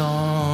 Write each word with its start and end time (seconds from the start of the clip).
temps. 0.00 0.49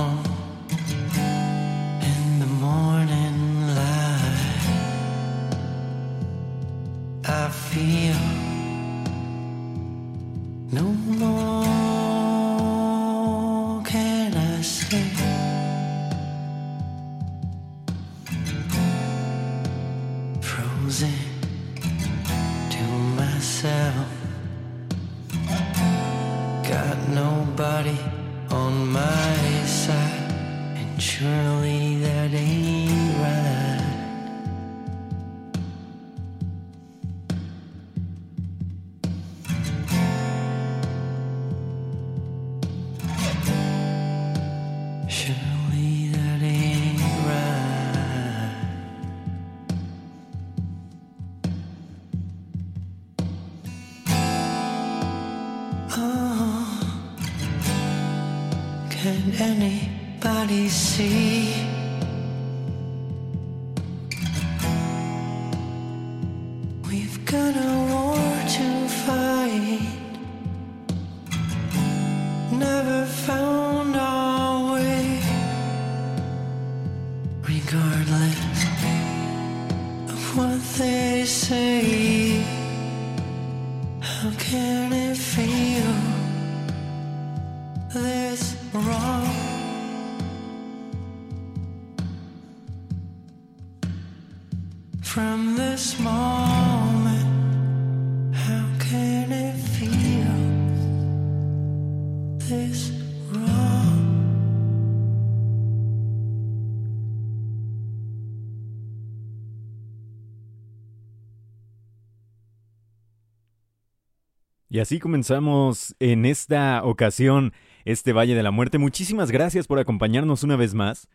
Y 114.77 114.79
así 114.79 114.99
comenzamos 114.99 115.97
en 116.01 116.27
esta 116.27 116.85
ocasión 116.85 117.55
este 117.87 118.13
Valle 118.13 118.35
de 118.35 118.43
la 118.43 118.51
Muerte. 118.51 118.77
Muchísimas 118.77 119.31
gracias 119.31 119.67
por 119.67 119.79
acompañarnos 119.79 120.43
una 120.43 120.57
vez 120.57 120.75
más 120.75 121.09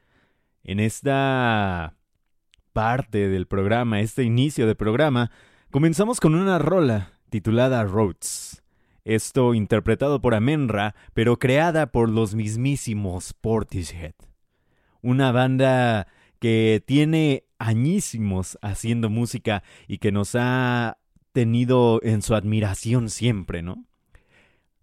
en 0.63 0.80
esta 0.80 1.96
parte 2.74 3.30
del 3.30 3.46
programa, 3.46 4.00
este 4.00 4.24
inicio 4.24 4.66
de 4.66 4.74
programa, 4.74 5.30
comenzamos 5.69 6.19
con 6.19 6.34
una 6.34 6.58
rola 6.58 7.12
titulada 7.30 7.84
Rhodes. 7.84 8.63
Esto 9.06 9.54
interpretado 9.54 10.22
por 10.22 10.34
Amenra, 10.34 10.96
pero 11.14 11.38
creada 11.38 11.92
por 11.92 12.10
los 12.10 12.34
mismísimos 12.34 13.36
Portishead. 13.36 14.16
Una 15.04 15.31
banda 15.31 16.07
que 16.40 16.81
tiene 16.84 17.44
añísimos 17.60 18.57
haciendo 18.64 19.12
música 19.12 19.62
y 19.88 20.00
que 20.00 20.12
nos 20.12 20.34
ha 20.34 20.98
tenido 21.31 22.00
en 22.04 22.22
su 22.22 22.36
admiración 22.36 23.10
siempre, 23.10 23.62
¿no? 23.62 23.86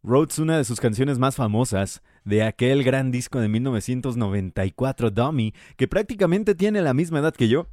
Rhodes, 0.03 0.39
una 0.39 0.57
de 0.57 0.65
sus 0.65 0.81
canciones 0.81 1.19
más 1.19 1.37
famosas, 1.37 2.03
de 2.25 2.43
aquel 2.43 2.85
gran 2.85 3.11
disco 3.11 3.41
de 3.41 3.49
1994, 3.49 5.11
Dummy, 5.11 5.55
que 5.77 5.89
prácticamente 5.89 6.55
tiene 6.55 6.83
la 6.83 6.95
misma 6.95 7.19
edad 7.19 7.35
que 7.35 7.49
yo. 7.49 7.69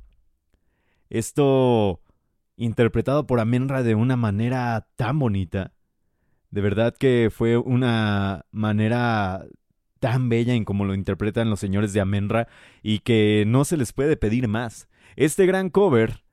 Esto 1.09 2.01
interpretado 2.57 3.27
por 3.27 3.39
Amenra 3.39 3.83
de 3.83 3.95
una 3.95 4.15
manera 4.15 4.87
tan 4.95 5.19
bonita. 5.19 5.73
De 6.51 6.61
verdad 6.61 6.95
que 6.97 7.29
fue 7.31 7.57
una 7.57 8.45
manera 8.51 9.45
tan 9.99 10.29
bella 10.29 10.53
en 10.53 10.65
como 10.65 10.85
lo 10.85 10.93
interpretan 10.93 11.49
los 11.49 11.59
señores 11.59 11.93
de 11.93 12.01
Amenra 12.01 12.47
y 12.81 12.99
que 12.99 13.43
no 13.47 13.65
se 13.65 13.77
les 13.77 13.93
puede 13.93 14.17
pedir 14.17 14.47
más. 14.47 14.87
Este 15.15 15.45
gran 15.45 15.69
cover 15.69 16.24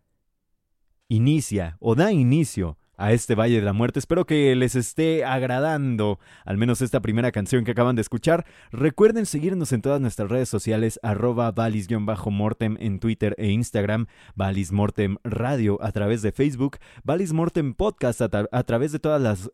inicia 1.09 1.77
o 1.81 1.95
da 1.95 2.13
inicio 2.13 2.79
a 2.97 3.13
este 3.13 3.35
Valle 3.35 3.57
de 3.57 3.63
la 3.63 3.73
Muerte. 3.73 3.99
Espero 3.99 4.27
que 4.27 4.55
les 4.55 4.77
esté 4.77 5.25
agradando 5.25 6.21
al 6.45 6.57
menos 6.57 6.83
esta 6.83 7.01
primera 7.01 7.33
canción 7.33 7.65
que 7.65 7.73
acaban 7.73 7.97
de 7.97 8.03
escuchar. 8.03 8.47
Recuerden 8.71 9.27
seguirnos 9.27 9.73
en 9.73 9.83
todas 9.83 10.01
nuestras 10.01 10.31
redes 10.31 10.49
sociales, 10.49 11.01
arroba 11.03 11.51
valis-mortem 11.51 12.77
en 12.79 13.01
Twitter 13.01 13.35
e 13.39 13.49
Instagram, 13.49 14.07
Valis 14.37 14.71
Mortem 14.71 15.17
Radio 15.25 15.79
a 15.83 15.91
través 15.91 16.23
de 16.23 16.33
Facebook, 16.33 16.79
Valis 17.03 17.33
Mortem 17.33 17.75
Podcast 17.75 18.21
a, 18.23 18.31
a 18.51 18.63
través 18.63 18.93
de 18.93 19.01
todas 19.01 19.21
las 19.21 19.51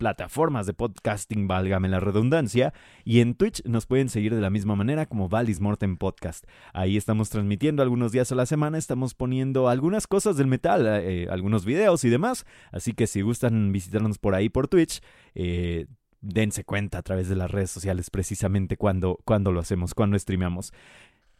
plataformas 0.00 0.66
de 0.66 0.72
podcasting, 0.72 1.46
válgame 1.46 1.86
la 1.86 2.00
redundancia, 2.00 2.72
y 3.04 3.20
en 3.20 3.34
Twitch 3.34 3.62
nos 3.66 3.84
pueden 3.84 4.08
seguir 4.08 4.34
de 4.34 4.40
la 4.40 4.48
misma 4.48 4.74
manera 4.74 5.04
como 5.04 5.28
Valis 5.28 5.60
Morten 5.60 5.98
Podcast. 5.98 6.46
Ahí 6.72 6.96
estamos 6.96 7.28
transmitiendo 7.28 7.82
algunos 7.82 8.10
días 8.10 8.32
a 8.32 8.34
la 8.34 8.46
semana, 8.46 8.78
estamos 8.78 9.12
poniendo 9.12 9.68
algunas 9.68 10.06
cosas 10.06 10.38
del 10.38 10.46
metal, 10.46 10.86
eh, 10.86 11.28
algunos 11.30 11.66
videos 11.66 12.02
y 12.04 12.08
demás, 12.08 12.46
así 12.72 12.94
que 12.94 13.06
si 13.06 13.20
gustan 13.20 13.72
visitarnos 13.72 14.16
por 14.16 14.34
ahí 14.34 14.48
por 14.48 14.68
Twitch, 14.68 15.02
eh, 15.34 15.86
dense 16.22 16.64
cuenta 16.64 16.96
a 16.96 17.02
través 17.02 17.28
de 17.28 17.36
las 17.36 17.50
redes 17.50 17.70
sociales 17.70 18.08
precisamente 18.08 18.78
cuando, 18.78 19.20
cuando 19.26 19.52
lo 19.52 19.60
hacemos, 19.60 19.92
cuando 19.92 20.18
streameamos. 20.18 20.72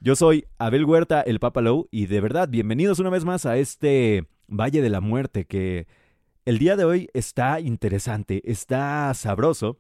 Yo 0.01 0.17
soy 0.17 0.45
Abel 0.59 0.85
Huerta, 0.85 1.23
el 1.23 1.41
Papa 1.41 1.62
Low, 1.62 1.89
y 1.91 2.07
de 2.07 2.21
verdad, 2.21 2.51
bienvenidos 2.51 2.99
una 2.99 3.09
vez 3.09 3.25
más 3.25 3.47
a 3.47 3.57
este 3.57 4.27
Valle 4.49 4.83
de 4.83 4.91
la 4.91 5.01
Muerte 5.01 5.47
que 5.47 5.87
el 6.50 6.58
día 6.58 6.75
de 6.75 6.85
hoy 6.85 7.08
está 7.14 7.61
interesante, 7.61 8.43
está 8.44 9.14
sabroso. 9.14 9.79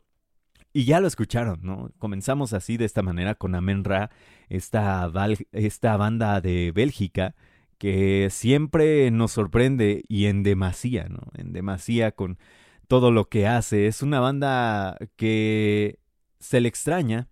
Y 0.72 0.84
ya 0.84 1.00
lo 1.00 1.08
escucharon, 1.08 1.58
¿no? 1.62 1.90
Comenzamos 1.98 2.52
así 2.52 2.76
de 2.76 2.84
esta 2.84 3.02
manera 3.02 3.34
con 3.34 3.56
Amenra, 3.56 4.10
esta, 4.48 5.10
esta 5.50 5.96
banda 5.96 6.40
de 6.40 6.70
Bélgica 6.70 7.34
que 7.76 8.28
siempre 8.30 9.10
nos 9.10 9.32
sorprende 9.32 10.04
y 10.06 10.26
en 10.26 10.44
demasía, 10.44 11.08
¿no? 11.08 11.22
En 11.34 11.52
demasía 11.52 12.12
con 12.12 12.38
todo 12.86 13.10
lo 13.10 13.28
que 13.28 13.48
hace. 13.48 13.88
Es 13.88 14.00
una 14.00 14.20
banda 14.20 14.96
que 15.16 15.98
se 16.38 16.60
le 16.60 16.68
extraña 16.68 17.26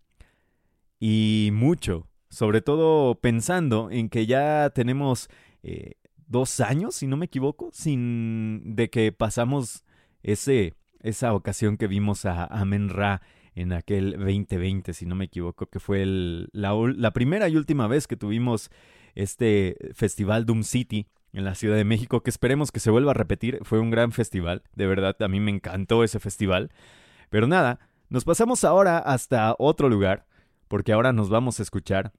y 0.99 1.51
mucho, 1.53 2.09
sobre 2.29 2.61
todo 2.61 3.21
pensando 3.21 3.89
en 3.93 4.09
que 4.09 4.27
ya 4.27 4.71
tenemos 4.75 5.29
eh, 5.63 5.93
dos 6.29 6.61
años, 6.61 6.95
si 6.95 7.07
no 7.07 7.17
me 7.17 7.27
equivoco, 7.27 7.71
sin 7.73 8.77
de 8.77 8.91
que 8.91 9.13
pasamos 9.13 9.85
ese, 10.23 10.75
esa 11.01 11.35
ocasión 11.35 11.77
que 11.77 11.87
vimos 11.87 12.25
a 12.25 12.45
Amen 12.45 12.91
Ra 12.91 13.23
en 13.55 13.73
aquel 13.73 14.13
2020, 14.13 14.93
si 14.93 15.07
no 15.07 15.17
me 15.17 15.25
equivoco, 15.25 15.67
que 15.67 15.81
fue 15.81 16.03
el, 16.03 16.49
la, 16.53 16.75
la, 16.97 17.13
primera 17.13 17.49
y 17.49 17.57
última 17.57 17.89
vez 17.89 18.07
que 18.07 18.17
tuvimos 18.17 18.71
este 19.17 19.77
festival 19.95 20.47
Doom 20.47 20.63
City 20.63 21.09
en 21.33 21.45
la 21.45 21.55
Ciudad 21.55 21.77
de 21.77 21.85
México, 21.85 22.23
que 22.23 22.31
esperemos 22.31 22.71
que 22.71 22.81
se 22.81 22.91
vuelva 22.91 23.11
a 23.11 23.15
repetir. 23.15 23.59
Fue 23.63 23.81
un 23.81 23.91
gran 23.91 24.13
festival, 24.13 24.63
de 24.75 24.87
verdad, 24.87 25.17
a 25.21 25.29
mí 25.29 25.41
me 25.41 25.51
encantó 25.51 26.05
ese 26.05 26.21
festival. 26.21 26.71
Pero 27.31 27.47
nada, 27.47 27.81
nos 28.09 28.25
pasamos 28.25 28.65
ahora 28.65 28.99
hasta 28.99 29.55
otro 29.59 29.89
lugar, 29.89 30.27
porque 30.69 30.93
ahora 30.93 31.13
nos 31.13 31.29
vamos 31.29 31.59
a 31.59 31.63
escuchar 31.63 32.13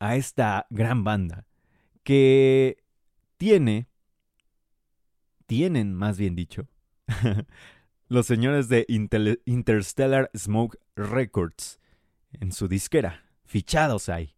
a 0.00 0.16
esta 0.16 0.66
gran 0.70 1.04
banda 1.04 1.46
que 2.02 2.81
tiene, 3.42 3.88
tienen 5.46 5.94
más 5.94 6.16
bien 6.16 6.36
dicho, 6.36 6.68
los 8.06 8.24
señores 8.24 8.68
de 8.68 8.86
Interstellar 8.86 10.30
Smoke 10.36 10.78
Records 10.94 11.80
en 12.34 12.52
su 12.52 12.68
disquera. 12.68 13.24
Fichados 13.44 14.08
hay. 14.08 14.36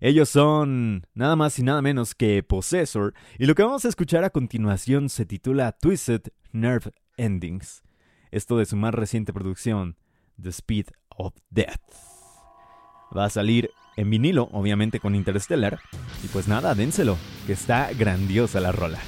Ellos 0.00 0.30
son 0.30 1.06
nada 1.12 1.36
más 1.36 1.58
y 1.58 1.64
nada 1.64 1.82
menos 1.82 2.14
que 2.14 2.42
Possessor, 2.42 3.12
y 3.38 3.44
lo 3.44 3.54
que 3.54 3.62
vamos 3.62 3.84
a 3.84 3.90
escuchar 3.90 4.24
a 4.24 4.30
continuación 4.30 5.10
se 5.10 5.26
titula 5.26 5.72
Twisted 5.72 6.22
Nerve 6.52 6.94
Endings. 7.18 7.82
Esto 8.30 8.56
de 8.56 8.64
su 8.64 8.76
más 8.76 8.94
reciente 8.94 9.34
producción, 9.34 9.98
The 10.40 10.48
Speed 10.48 10.86
of 11.10 11.34
Death. 11.50 11.92
Va 13.14 13.26
a 13.26 13.30
salir 13.30 13.68
en 13.96 14.10
vinilo, 14.10 14.48
obviamente 14.52 15.00
con 15.00 15.14
Interstellar. 15.14 15.80
Y 16.22 16.28
pues 16.28 16.48
nada, 16.48 16.74
dénselo, 16.74 17.16
que 17.46 17.52
está 17.52 17.90
grandiosa 17.92 18.60
la 18.60 18.72
rola. 18.72 18.98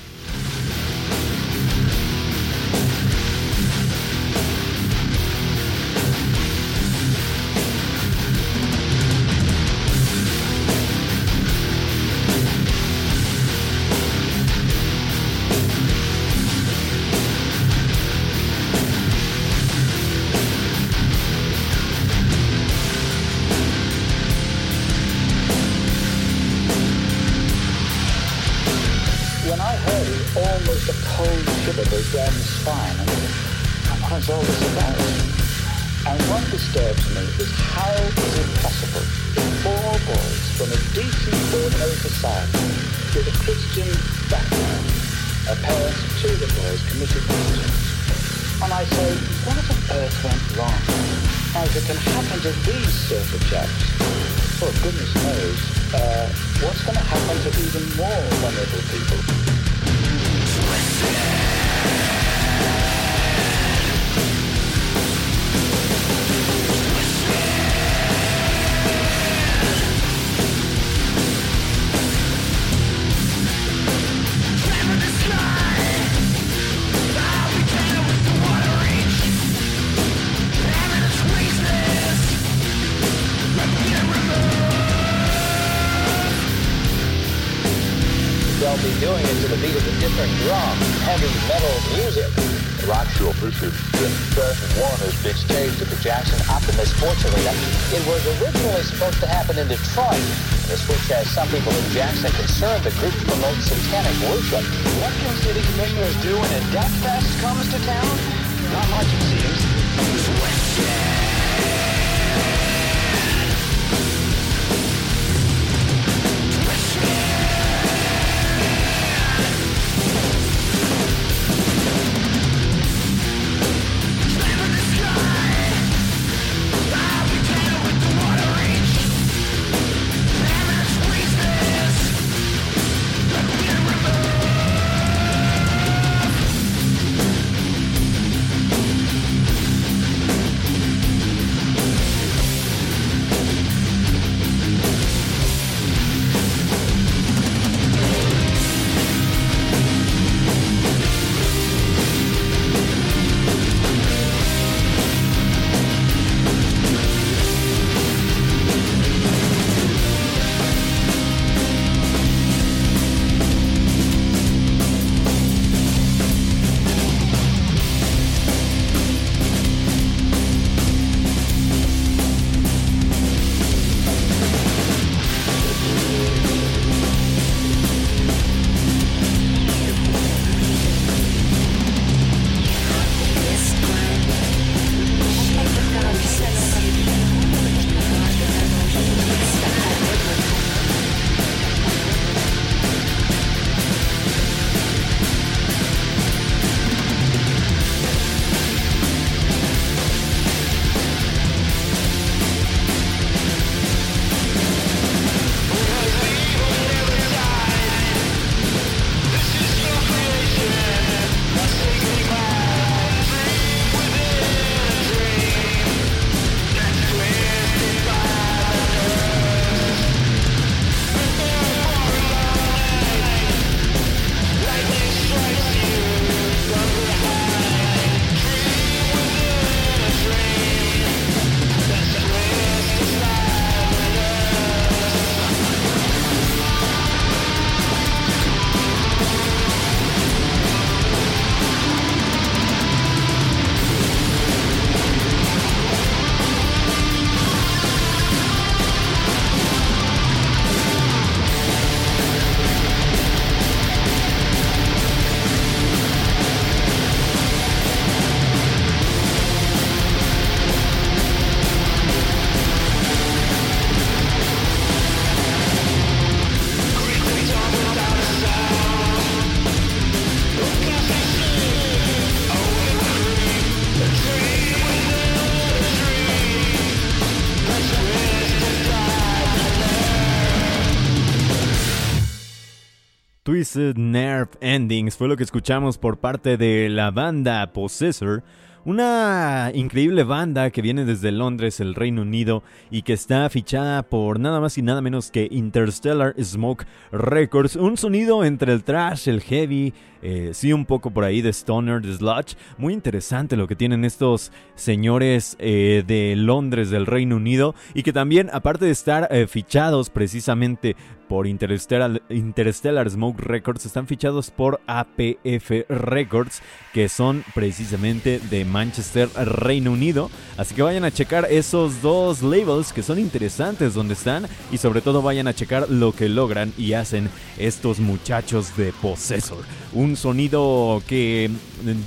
Twisted 283.59 283.97
Nerve 283.97 284.51
Endings 284.61 285.17
fue 285.17 285.27
lo 285.27 285.37
que 285.37 285.43
escuchamos 285.43 285.99
por 285.99 286.19
parte 286.19 286.57
de 286.57 286.89
la 286.89 287.11
banda 287.11 287.73
Possessor. 287.73 288.45
Una 288.85 289.73
increíble 289.75 290.23
banda 290.23 290.71
que 290.71 290.81
viene 290.81 291.05
desde 291.05 291.33
Londres, 291.33 291.81
el 291.81 291.97
Reino 291.97 292.23
Unido, 292.23 292.63
y 292.89 293.03
que 293.03 293.15
está 293.15 293.51
fichada 293.51 294.05
por 294.05 294.39
nada 294.39 294.61
más 294.61 294.79
y 294.79 294.83
nada 294.83 295.03
menos 295.03 295.33
que 295.33 295.49
Interstellar 295.51 296.37
Smoke 296.41 296.87
Records. 297.11 297.75
Un 297.75 297.97
sonido 297.97 298.45
entre 298.45 298.73
el 298.73 298.85
trash, 298.85 299.29
el 299.29 299.41
heavy, 299.41 299.93
eh, 300.23 300.51
sí 300.55 300.73
un 300.73 300.87
poco 300.87 301.11
por 301.11 301.25
ahí 301.25 301.43
de 301.43 301.51
stoner, 301.51 302.01
de 302.01 302.15
sludge. 302.15 302.57
Muy 302.79 302.95
interesante 302.95 303.57
lo 303.57 303.67
que 303.67 303.77
tienen 303.77 304.05
estos 304.05 304.53
señores 304.77 305.57
eh, 305.59 306.05
de 306.07 306.37
Londres, 306.37 306.91
del 306.91 307.07
Reino 307.07 307.37
Unido, 307.37 307.75
y 307.93 308.05
que 308.05 308.13
también, 308.13 308.51
aparte 308.53 308.85
de 308.85 308.93
estar 308.93 309.27
eh, 309.33 309.49
fichados 309.49 310.11
precisamente 310.11 310.95
por 311.29 311.47
Interstellar, 311.47 312.23
Interstellar 312.31 313.09
Smoke 313.09 313.41
Records, 313.41 313.87
están 313.87 314.07
fichados 314.07 314.51
por 314.51 314.81
APF 314.87 315.89
Records, 315.89 316.63
que 316.93 317.09
son 317.09 317.45
precisamente 317.55 318.41
de 318.51 318.65
Manchester, 318.65 319.29
Reino 319.37 319.93
Unido. 319.93 320.31
Así 320.57 320.75
que 320.75 320.83
vayan 320.83 321.05
a 321.05 321.11
checar 321.11 321.47
esos 321.51 322.03
dos 322.03 322.43
labels 322.43 322.93
que 322.93 323.03
son 323.03 323.19
interesantes 323.19 323.95
donde 323.95 324.15
están 324.15 324.47
y 324.73 324.79
sobre 324.79 325.01
todo 325.01 325.23
vayan 325.23 325.47
a 325.47 325.55
checar 325.55 325.89
lo 325.91 326.13
que 326.13 326.29
logran 326.29 326.73
y 326.79 326.95
hacen 326.95 327.29
estos 327.59 328.01
muchachos 328.01 328.77
de 328.77 328.93
Possessor. 328.93 329.65
Un 329.93 330.17
sonido 330.17 331.03
que 331.07 331.51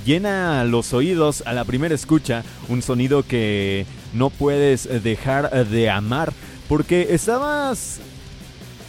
llena 0.04 0.64
los 0.64 0.92
oídos 0.92 1.42
a 1.46 1.52
la 1.52 1.64
primera 1.64 1.94
escucha, 1.94 2.42
un 2.68 2.82
sonido 2.82 3.22
que 3.22 3.86
no 4.12 4.30
puedes 4.30 4.88
dejar 5.02 5.66
de 5.66 5.88
amar 5.88 6.32
porque 6.68 7.08
estabas 7.10 8.00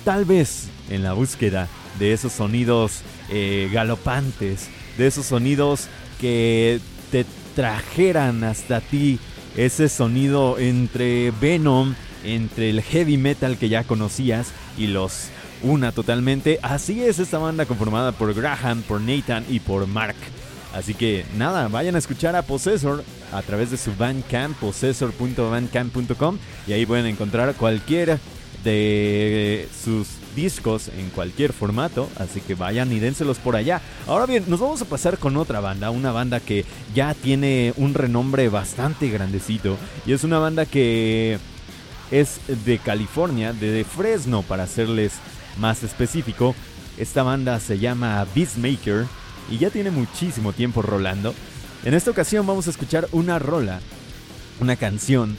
tal 0.03 0.25
vez 0.25 0.67
en 0.89 1.03
la 1.03 1.13
búsqueda 1.13 1.67
de 1.99 2.13
esos 2.13 2.33
sonidos 2.33 3.01
eh, 3.29 3.69
galopantes, 3.71 4.69
de 4.97 5.07
esos 5.07 5.25
sonidos 5.25 5.87
que 6.19 6.79
te 7.11 7.25
trajeran 7.55 8.43
hasta 8.43 8.81
ti 8.81 9.19
ese 9.55 9.89
sonido 9.89 10.57
entre 10.57 11.31
Venom, 11.31 11.93
entre 12.23 12.69
el 12.69 12.81
heavy 12.81 13.17
metal 13.17 13.57
que 13.57 13.69
ya 13.69 13.83
conocías 13.83 14.51
y 14.77 14.87
los 14.87 15.29
una 15.61 15.91
totalmente. 15.91 16.59
Así 16.61 17.03
es 17.03 17.19
esta 17.19 17.37
banda 17.37 17.65
conformada 17.65 18.11
por 18.11 18.33
Graham, 18.33 18.81
por 18.81 19.01
Nathan 19.01 19.45
y 19.49 19.59
por 19.59 19.87
Mark. 19.87 20.15
Así 20.73 20.95
que 20.95 21.23
nada, 21.37 21.67
vayan 21.67 21.95
a 21.95 21.99
escuchar 21.99 22.35
a 22.35 22.41
Possessor 22.41 23.03
a 23.31 23.41
través 23.43 23.69
de 23.69 23.77
su 23.77 23.95
Bandcamp, 23.95 24.57
possessor.bandcamp.com 24.57 26.37
y 26.67 26.73
ahí 26.73 26.85
pueden 26.85 27.05
encontrar 27.05 27.53
cualquier 27.55 28.17
de 28.63 29.67
sus 29.83 30.07
discos 30.35 30.89
en 30.89 31.09
cualquier 31.09 31.53
formato, 31.53 32.09
así 32.17 32.41
que 32.41 32.55
vayan 32.55 32.91
y 32.91 32.99
dénselos 32.99 33.37
por 33.37 33.55
allá. 33.55 33.81
Ahora 34.07 34.25
bien, 34.25 34.45
nos 34.47 34.59
vamos 34.59 34.81
a 34.81 34.85
pasar 34.85 35.17
con 35.17 35.37
otra 35.37 35.59
banda, 35.59 35.91
una 35.91 36.11
banda 36.11 36.39
que 36.39 36.65
ya 36.93 37.13
tiene 37.13 37.73
un 37.77 37.93
renombre 37.93 38.49
bastante 38.49 39.09
grandecito 39.09 39.77
y 40.05 40.13
es 40.13 40.23
una 40.23 40.39
banda 40.39 40.65
que 40.65 41.37
es 42.11 42.39
de 42.65 42.77
California, 42.79 43.53
de 43.53 43.83
Fresno 43.83 44.41
para 44.43 44.67
serles 44.67 45.13
más 45.57 45.83
específico. 45.83 46.55
Esta 46.97 47.23
banda 47.23 47.59
se 47.59 47.79
llama 47.79 48.25
Beastmaker 48.35 49.05
y 49.49 49.57
ya 49.57 49.69
tiene 49.69 49.91
muchísimo 49.91 50.53
tiempo 50.53 50.81
rolando. 50.81 51.33
En 51.83 51.93
esta 51.93 52.11
ocasión 52.11 52.47
vamos 52.47 52.67
a 52.67 52.69
escuchar 52.69 53.07
una 53.11 53.39
rola, 53.39 53.81
una 54.59 54.75
canción 54.75 55.35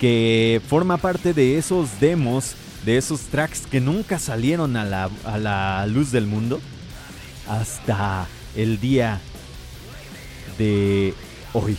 que 0.00 0.62
forma 0.66 0.96
parte 0.96 1.34
de 1.34 1.58
esos 1.58 2.00
demos, 2.00 2.54
de 2.84 2.96
esos 2.96 3.20
tracks 3.24 3.66
que 3.66 3.80
nunca 3.80 4.18
salieron 4.18 4.76
a 4.76 4.84
la, 4.84 5.10
a 5.24 5.38
la 5.38 5.86
luz 5.86 6.10
del 6.10 6.26
mundo 6.26 6.58
hasta 7.46 8.26
el 8.56 8.80
día 8.80 9.20
de 10.56 11.12
hoy, 11.52 11.76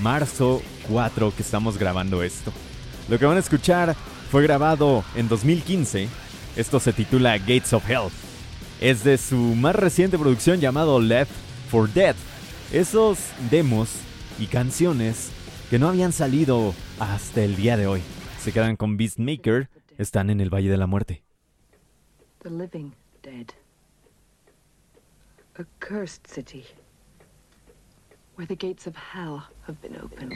marzo 0.00 0.62
4 0.88 1.34
que 1.36 1.42
estamos 1.42 1.76
grabando 1.76 2.22
esto. 2.22 2.50
Lo 3.08 3.18
que 3.18 3.26
van 3.26 3.36
a 3.36 3.40
escuchar 3.40 3.94
fue 4.30 4.42
grabado 4.42 5.04
en 5.14 5.28
2015, 5.28 6.08
esto 6.56 6.80
se 6.80 6.94
titula 6.94 7.36
Gates 7.36 7.74
of 7.74 7.88
Hell. 7.88 8.08
Es 8.80 9.04
de 9.04 9.18
su 9.18 9.36
más 9.36 9.76
reciente 9.76 10.18
producción 10.18 10.60
llamado 10.60 10.98
Left 10.98 11.30
for 11.70 11.92
Dead. 11.92 12.16
Esos 12.72 13.18
demos 13.50 13.90
y 14.38 14.46
canciones 14.46 15.30
que 15.72 15.78
no 15.78 15.88
habían 15.88 16.12
salido 16.12 16.74
hasta 16.98 17.42
el 17.42 17.56
día 17.56 17.78
de 17.78 17.86
hoy. 17.86 18.02
Se 18.38 18.52
quedan 18.52 18.76
con 18.76 18.98
Beastmaker, 18.98 19.70
están 19.96 20.28
en 20.28 20.42
el 20.42 20.52
Valle 20.52 20.68
de 20.68 20.76
la 20.76 20.86
Muerte. 20.86 21.22
The 22.42 22.50
living 22.50 22.92
dead. 23.22 23.46
A 25.58 25.64
cursed 25.80 26.26
city. 26.26 26.66
Where 28.36 28.46
the 28.46 28.54
gates 28.54 28.86
of 28.86 28.94
hell 28.96 29.44
have 29.66 29.80
been 29.80 29.96
opened. 29.96 30.34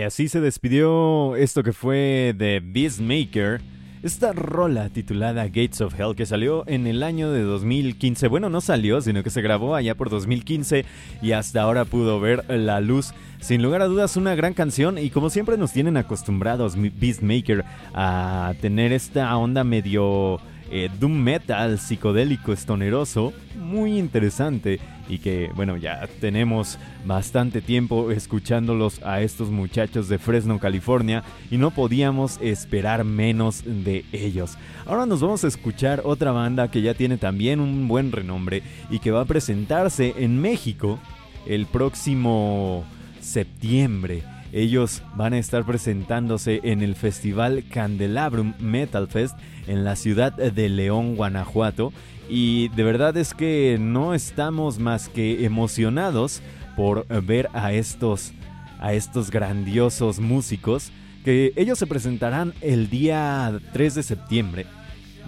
Así 0.00 0.26
se 0.28 0.40
despidió 0.40 1.36
esto 1.36 1.62
que 1.62 1.74
fue 1.74 2.34
de 2.34 2.62
Beastmaker. 2.64 3.60
Esta 4.02 4.32
rola 4.32 4.88
titulada 4.88 5.44
Gates 5.44 5.82
of 5.82 6.00
Hell 6.00 6.16
que 6.16 6.24
salió 6.24 6.64
en 6.66 6.86
el 6.86 7.02
año 7.02 7.30
de 7.30 7.42
2015. 7.42 8.26
Bueno, 8.28 8.48
no 8.48 8.62
salió, 8.62 9.02
sino 9.02 9.22
que 9.22 9.28
se 9.28 9.42
grabó 9.42 9.74
allá 9.74 9.94
por 9.94 10.08
2015 10.08 10.86
y 11.20 11.32
hasta 11.32 11.60
ahora 11.60 11.84
pudo 11.84 12.18
ver 12.20 12.42
la 12.48 12.80
luz. 12.80 13.12
Sin 13.40 13.62
lugar 13.62 13.82
a 13.82 13.86
dudas, 13.86 14.16
una 14.16 14.34
gran 14.34 14.54
canción 14.54 14.96
y 14.96 15.10
como 15.10 15.28
siempre 15.28 15.58
nos 15.58 15.72
tienen 15.72 15.98
acostumbrados 15.98 16.74
Beastmaker 16.74 17.62
a 17.92 18.54
tener 18.62 18.92
esta 18.92 19.36
onda 19.36 19.62
medio 19.62 20.40
eh, 20.70 20.88
doom 20.98 21.22
metal 21.22 21.78
psicodélico 21.78 22.54
estoneroso, 22.54 23.34
muy 23.56 23.98
interesante 23.98 24.80
y 25.08 25.18
que 25.18 25.50
bueno 25.54 25.76
ya 25.76 26.08
tenemos 26.20 26.78
bastante 27.04 27.60
tiempo 27.60 28.10
escuchándolos 28.10 29.00
a 29.04 29.20
estos 29.20 29.50
muchachos 29.50 30.08
de 30.08 30.18
Fresno, 30.18 30.58
California 30.58 31.22
y 31.50 31.56
no 31.56 31.70
podíamos 31.70 32.38
esperar 32.40 33.04
menos 33.04 33.62
de 33.64 34.04
ellos. 34.12 34.56
Ahora 34.86 35.06
nos 35.06 35.20
vamos 35.20 35.44
a 35.44 35.48
escuchar 35.48 36.02
otra 36.04 36.32
banda 36.32 36.70
que 36.70 36.82
ya 36.82 36.94
tiene 36.94 37.16
también 37.16 37.60
un 37.60 37.88
buen 37.88 38.12
renombre 38.12 38.62
y 38.90 38.98
que 38.98 39.10
va 39.10 39.22
a 39.22 39.26
presentarse 39.26 40.14
en 40.18 40.40
México 40.40 40.98
el 41.46 41.66
próximo 41.66 42.84
septiembre. 43.20 44.22
Ellos 44.52 45.02
van 45.14 45.32
a 45.32 45.38
estar 45.38 45.64
presentándose 45.64 46.60
en 46.62 46.82
el 46.82 46.94
festival 46.94 47.64
Candelabrum 47.70 48.52
Metal 48.60 49.08
Fest 49.08 49.36
en 49.66 49.82
la 49.84 49.96
ciudad 49.96 50.32
de 50.32 50.68
León, 50.68 51.16
Guanajuato. 51.16 51.92
Y 52.28 52.68
de 52.68 52.84
verdad 52.84 53.16
es 53.16 53.34
que 53.34 53.76
no 53.80 54.14
estamos 54.14 54.78
más 54.78 55.08
que 55.08 55.44
emocionados 55.44 56.40
por 56.76 57.06
ver 57.24 57.48
a 57.52 57.72
estos, 57.72 58.32
a 58.78 58.92
estos 58.92 59.30
grandiosos 59.30 60.20
músicos 60.20 60.92
que 61.24 61.52
ellos 61.56 61.78
se 61.78 61.86
presentarán 61.86 62.52
el 62.60 62.90
día 62.90 63.60
3 63.72 63.94
de 63.94 64.02
septiembre 64.02 64.66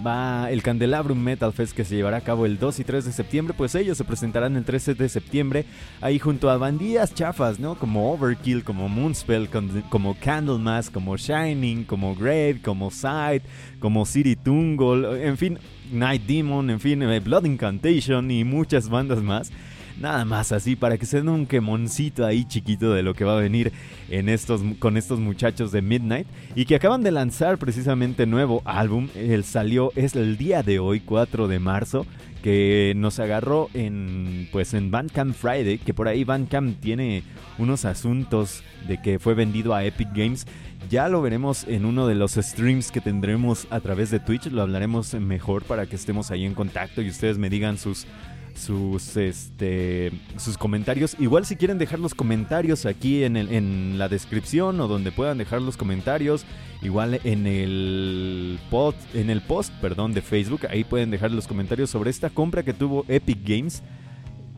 va 0.05 0.51
el 0.51 0.63
Candelabrum 0.63 1.19
Metal 1.19 1.53
Fest 1.53 1.75
que 1.75 1.85
se 1.85 1.97
llevará 1.97 2.19
a 2.19 2.21
cabo 2.23 2.47
el 2.47 2.59
2 2.59 2.81
y 2.81 2.85
3 2.85 3.05
de 3.05 3.13
septiembre, 3.13 3.55
pues 3.57 3.75
ellos 3.75 3.99
se 3.99 4.05
presentarán 4.05 4.57
el 4.57 4.65
13 4.65 4.95
de 4.95 5.09
septiembre 5.09 5.65
ahí 6.01 6.19
junto 6.19 6.51
a 6.51 6.57
bandillas 6.57 7.15
chafas, 7.15 7.59
¿no? 7.59 7.77
Como 7.77 8.13
Overkill, 8.13 8.65
como 8.65 8.89
Moonspell, 8.89 9.49
como 9.91 10.17
Candlemas, 10.19 10.91
como 10.91 11.17
Shining, 11.17 11.85
como 11.85 12.15
Grave, 12.15 12.61
como 12.63 12.91
Sight, 12.91 13.43
como 13.81 14.07
City 14.07 14.37
Tungle, 14.37 15.27
en 15.27 15.37
fin, 15.37 15.59
Night 15.93 16.23
Demon, 16.23 16.71
en 16.71 16.81
fin, 16.81 17.03
eh, 17.03 17.21
Blood 17.21 17.45
Incantation 17.45 18.31
y 18.31 18.45
muchas 18.45 18.89
bandas 18.89 19.23
más. 19.23 19.53
Nada 20.01 20.25
más 20.25 20.51
así 20.51 20.75
para 20.75 20.99
que 20.99 21.07
se 21.07 21.19
den 21.19 21.29
un 21.29 21.47
quemoncito 21.47 22.27
ahí 22.27 22.45
chiquito 22.45 22.93
de 22.93 23.05
lo 23.05 23.15
que 23.15 23.25
va 23.25 23.37
a 23.37 23.41
venir 23.41 23.73
en 24.11 24.29
estos, 24.29 24.61
con 24.81 24.97
estos 24.97 25.21
muchachos 25.21 25.71
de 25.71 25.83
Midnight 25.83 26.27
y 26.57 26.65
que 26.65 26.75
acaban 26.75 27.03
de 27.03 27.13
lanzar 27.13 27.59
precisamente 27.59 28.27
nuevo 28.27 28.63
álbum. 28.65 29.09
El 29.15 29.45
salió 29.45 29.93
es 29.95 30.17
el 30.17 30.37
día 30.37 30.65
de 30.65 30.81
hoy, 30.81 30.99
4 30.99 31.47
de 31.47 31.61
marzo, 31.61 32.07
que 32.43 32.93
nos 32.97 33.21
agarró 33.21 33.71
en 33.73 34.49
pues 34.51 34.75
en 34.75 34.91
Bandcamp 34.91 35.35
Friday, 35.35 35.79
que 35.79 35.95
por 35.95 36.09
ahí 36.09 36.25
Bandcamp 36.25 36.81
tiene 36.81 37.23
unos 37.59 37.85
asuntos 37.85 38.65
de 38.89 39.01
que 39.01 39.21
fue 39.21 39.35
vendido 39.35 39.75
a 39.75 39.85
Epic 39.85 40.09
Games. 40.13 40.45
Ya 40.91 41.09
lo 41.09 41.23
veremos 41.23 41.65
en 41.69 41.87
uno 41.87 42.07
de 42.07 42.17
los 42.17 42.33
streams 42.33 42.91
que 42.91 43.01
tendremos 43.01 43.67
a 43.71 43.81
través 43.81 44.11
de 44.11 44.21
Twitch, 44.21 44.47
lo 44.47 44.61
hablaremos 44.61 45.15
mejor 45.15 45.63
para 45.65 45.87
que 45.87 45.97
estemos 45.97 46.31
ahí 46.31 46.45
en 46.45 46.55
contacto 46.55 47.01
y 47.01 47.09
ustedes 47.09 47.39
me 47.39 47.49
digan 47.49 47.79
sus 47.79 48.07
sus 48.55 49.17
este 49.17 50.13
sus 50.37 50.57
comentarios. 50.57 51.17
Igual 51.19 51.45
si 51.45 51.57
quieren 51.57 51.79
dejar 51.79 51.99
los 51.99 52.15
comentarios 52.15 52.87
aquí 52.87 53.25
en, 53.25 53.37
en 53.37 53.99
la 53.99 54.09
descripción 54.09 54.81
o 54.81 54.89
donde 54.89 55.13
puedan 55.13 55.39
dejar 55.39 55.63
los 55.63 55.77
comentarios, 55.77 56.45
igual 56.83 57.21
en 57.25 57.47
el 57.47 58.59
post 58.71 58.99
en 59.15 59.31
el 59.31 59.41
post, 59.43 59.73
perdón, 59.81 60.13
de 60.13 60.23
Facebook, 60.23 60.67
ahí 60.71 60.85
pueden 60.85 61.11
dejar 61.11 61.31
los 61.31 61.47
comentarios 61.47 61.91
sobre 61.91 62.11
esta 62.11 62.31
compra 62.31 62.63
que 62.63 62.73
tuvo 62.73 63.05
Epic 63.09 63.39
Games 63.45 63.83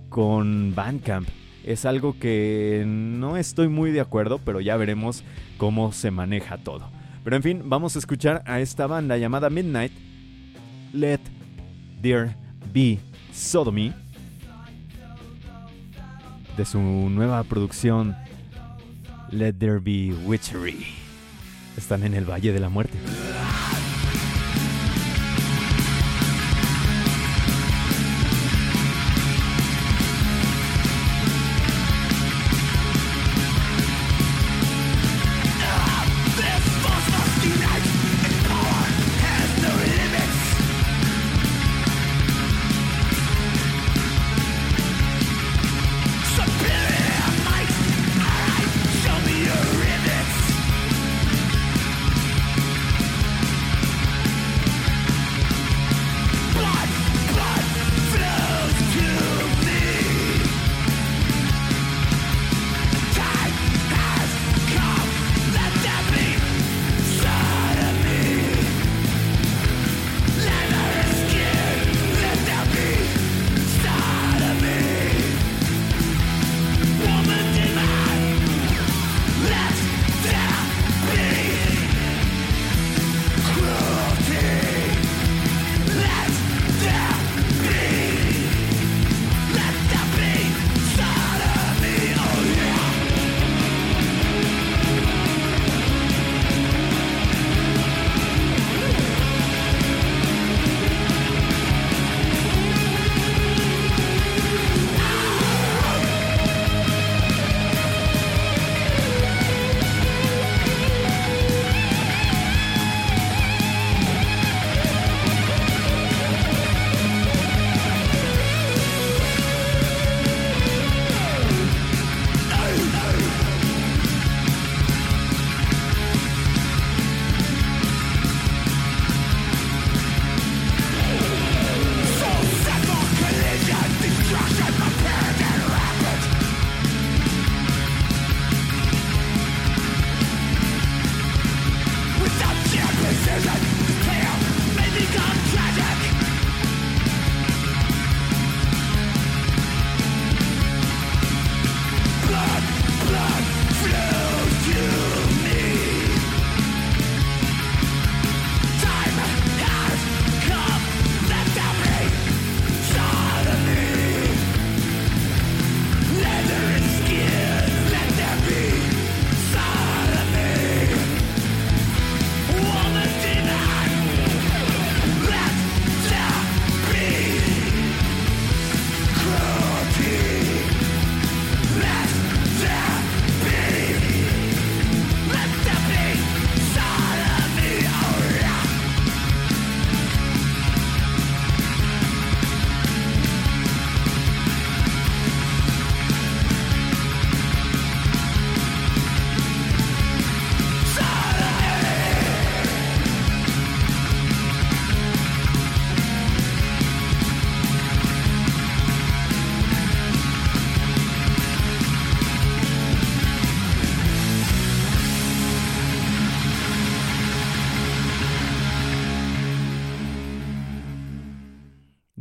con 0.09 0.75
Bandcamp. 0.75 1.29
Es 1.65 1.85
algo 1.85 2.17
que 2.19 2.85
no 2.87 3.37
estoy 3.37 3.69
muy 3.69 3.91
de 3.91 4.01
acuerdo, 4.01 4.41
pero 4.45 4.61
ya 4.61 4.77
veremos 4.77 5.25
cómo 5.59 5.91
se 5.93 6.13
maneja 6.13 6.59
todo. 6.59 6.89
Pero 7.25 7.35
en 7.35 7.43
fin, 7.43 7.63
vamos 7.65 7.97
a 7.97 7.99
escuchar 7.99 8.45
a 8.47 8.61
esta 8.61 8.87
banda 8.87 9.17
llamada 9.17 9.51
Midnight. 9.51 9.91
Let 10.93 11.21
There 12.01 12.37
Be 12.73 13.01
Sodomy 13.37 13.92
de 16.57 16.64
su 16.64 16.81
nueva 16.81 17.44
producción 17.44 18.16
Let 19.31 19.55
There 19.55 19.79
Be 19.79 20.14
Witchery. 20.25 20.87
Están 21.77 22.03
en 22.05 22.14
el 22.14 22.25
Valle 22.25 22.53
de 22.53 22.61
la 22.61 22.70
Muerte. 22.70 22.96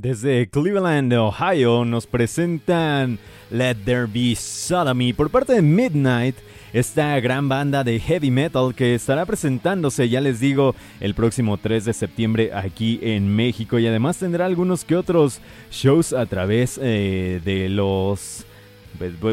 Desde 0.06 0.48
Cleveland, 0.48 1.12
Ohio, 1.14 1.84
nos 1.84 2.06
presentan 2.06 3.18
Let 3.50 3.78
There 3.86 4.06
Be 4.06 4.36
Sodomy 4.36 5.14
por 5.14 5.32
parte 5.32 5.54
de 5.54 5.64
Midnight, 5.64 6.36
esta 6.74 7.20
gran 7.20 7.50
banda 7.50 7.84
de 7.84 8.00
heavy 8.00 8.30
metal 8.30 8.76
que 8.76 8.94
estará 8.94 9.26
presentándose, 9.26 10.08
ya 10.08 10.22
les 10.22 10.40
digo, 10.40 10.76
el 11.00 11.16
próximo 11.16 11.58
3 11.58 11.86
de 11.86 11.94
septiembre 11.94 12.52
aquí 12.54 13.00
en 13.02 13.36
México 13.36 13.80
y 13.80 13.88
además 13.88 14.20
tendrá 14.20 14.46
algunos 14.46 14.86
que 14.86 14.96
otros 14.96 15.42
shows 15.72 16.14
a 16.14 16.28
través 16.28 16.80
eh, 16.80 17.42
de 17.44 17.68
los 17.70 18.46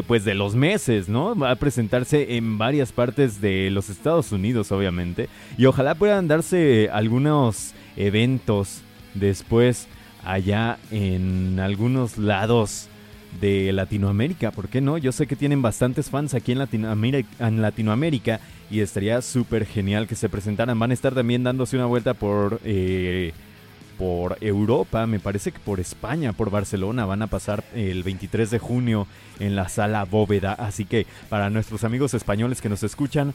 pues, 0.07 0.25
de 0.25 0.33
los 0.33 0.55
meses, 0.55 1.07
¿no? 1.07 1.35
Va 1.35 1.51
a 1.51 1.55
presentarse 1.55 2.35
en 2.35 2.57
varias 2.57 2.91
partes 2.91 3.39
de 3.41 3.69
los 3.69 3.91
Estados 3.91 4.31
Unidos, 4.31 4.71
obviamente. 4.71 5.29
Y 5.55 5.67
ojalá 5.67 5.93
puedan 5.93 6.27
darse 6.27 6.89
algunos 6.91 7.75
eventos 7.95 8.81
después 9.13 9.87
allá 10.25 10.77
en 10.91 11.59
algunos 11.59 12.17
lados 12.17 12.89
de 13.39 13.71
Latinoamérica, 13.73 14.51
¿por 14.51 14.69
qué 14.69 14.81
no? 14.81 14.97
Yo 14.97 15.11
sé 15.11 15.27
que 15.27 15.35
tienen 15.35 15.61
bastantes 15.61 16.09
fans 16.09 16.33
aquí 16.33 16.51
en 16.51 17.61
Latinoamérica, 17.61 18.39
y 18.69 18.79
estaría 18.79 19.21
súper 19.21 19.65
genial 19.65 20.07
que 20.07 20.15
se 20.15 20.29
presentaran. 20.29 20.79
Van 20.79 20.91
a 20.91 20.93
estar 20.93 21.13
también 21.13 21.43
dándose 21.43 21.75
una 21.75 21.85
vuelta 21.85 22.13
por, 22.15 22.59
eh, 22.63 23.31
por 23.97 24.37
Europa, 24.41 25.05
me 25.05 25.19
parece 25.19 25.51
que 25.51 25.59
por 25.59 25.79
España, 25.79 26.33
por 26.33 26.49
Barcelona. 26.49 27.05
Van 27.05 27.21
a 27.21 27.27
pasar 27.27 27.63
el 27.75 28.01
23 28.01 28.49
de 28.49 28.59
junio 28.59 29.07
en 29.39 29.55
la 29.55 29.69
sala 29.69 30.05
Bóveda. 30.05 30.53
Así 30.53 30.85
que 30.85 31.05
para 31.29 31.49
nuestros 31.51 31.83
amigos 31.83 32.15
españoles 32.15 32.61
que 32.61 32.69
nos 32.69 32.81
escuchan, 32.81 33.33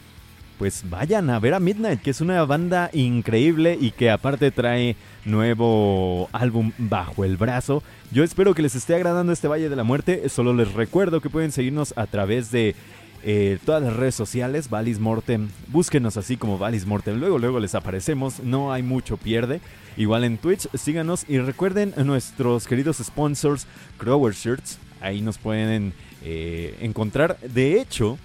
pues 0.58 0.82
vayan 0.90 1.30
a 1.30 1.38
ver 1.38 1.54
a 1.54 1.60
Midnight, 1.60 2.02
que 2.02 2.10
es 2.10 2.20
una 2.20 2.44
banda 2.44 2.90
increíble 2.92 3.78
y 3.80 3.92
que 3.92 4.10
aparte 4.10 4.50
trae 4.50 4.96
nuevo 5.24 6.28
álbum 6.32 6.72
bajo 6.78 7.24
el 7.24 7.36
brazo. 7.36 7.82
Yo 8.10 8.24
espero 8.24 8.54
que 8.54 8.62
les 8.62 8.74
esté 8.74 8.96
agradando 8.96 9.32
este 9.32 9.46
Valle 9.46 9.68
de 9.68 9.76
la 9.76 9.84
Muerte. 9.84 10.28
Solo 10.28 10.52
les 10.52 10.72
recuerdo 10.72 11.20
que 11.20 11.30
pueden 11.30 11.52
seguirnos 11.52 11.94
a 11.96 12.06
través 12.06 12.50
de 12.50 12.74
eh, 13.22 13.58
todas 13.64 13.82
las 13.82 13.94
redes 13.94 14.16
sociales, 14.16 14.68
Valis 14.68 14.98
Mortem. 14.98 15.48
Búsquenos 15.68 16.16
así 16.16 16.36
como 16.36 16.58
Valis 16.58 16.86
Mortem. 16.86 17.18
Luego, 17.18 17.38
luego 17.38 17.60
les 17.60 17.76
aparecemos. 17.76 18.40
No 18.40 18.72
hay 18.72 18.82
mucho 18.82 19.16
pierde. 19.16 19.60
Igual 19.96 20.24
en 20.24 20.38
Twitch, 20.38 20.68
síganos 20.74 21.24
y 21.28 21.38
recuerden 21.38 21.94
a 21.96 22.04
nuestros 22.04 22.66
queridos 22.66 22.98
sponsors, 22.98 23.66
Crower 23.96 24.34
Shirts. 24.34 24.78
Ahí 25.00 25.20
nos 25.20 25.38
pueden 25.38 25.92
eh, 26.24 26.76
encontrar. 26.80 27.38
De 27.40 27.80
hecho, 27.80 28.18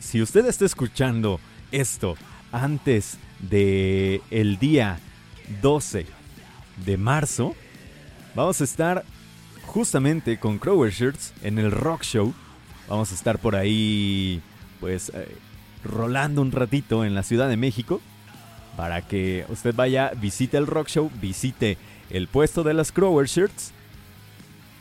si 0.00 0.20
usted 0.20 0.46
está 0.46 0.64
escuchando 0.64 1.38
esto 1.70 2.16
antes 2.50 3.18
de 3.38 4.22
el 4.30 4.58
día 4.58 4.98
12 5.62 6.06
de 6.84 6.96
marzo, 6.96 7.54
vamos 8.34 8.60
a 8.60 8.64
estar 8.64 9.04
justamente 9.66 10.38
con 10.38 10.58
Crower 10.58 10.92
Shirts 10.92 11.32
en 11.42 11.58
el 11.58 11.70
Rock 11.70 12.02
Show. 12.02 12.34
Vamos 12.88 13.12
a 13.12 13.14
estar 13.14 13.38
por 13.38 13.54
ahí, 13.54 14.42
pues, 14.80 15.12
eh, 15.14 15.36
rolando 15.84 16.42
un 16.42 16.50
ratito 16.50 17.04
en 17.04 17.14
la 17.14 17.22
Ciudad 17.22 17.48
de 17.48 17.56
México 17.56 18.00
para 18.76 19.02
que 19.02 19.44
usted 19.48 19.74
vaya, 19.74 20.10
visite 20.20 20.56
el 20.56 20.66
Rock 20.66 20.88
Show, 20.88 21.10
visite 21.20 21.76
el 22.08 22.26
puesto 22.26 22.64
de 22.64 22.74
las 22.74 22.90
Crower 22.90 23.28
Shirts, 23.28 23.72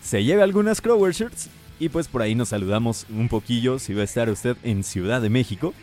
se 0.01 0.23
lleve 0.23 0.41
algunas 0.41 0.81
Crower 0.81 1.13
Shirts 1.13 1.49
y 1.79 1.89
pues 1.89 2.07
por 2.07 2.21
ahí 2.21 2.35
nos 2.35 2.49
saludamos 2.49 3.05
un 3.09 3.29
poquillo 3.29 3.79
si 3.79 3.93
va 3.93 4.01
a 4.01 4.05
estar 4.05 4.29
usted 4.29 4.57
en 4.63 4.83
Ciudad 4.83 5.21
de 5.21 5.29
México. 5.29 5.73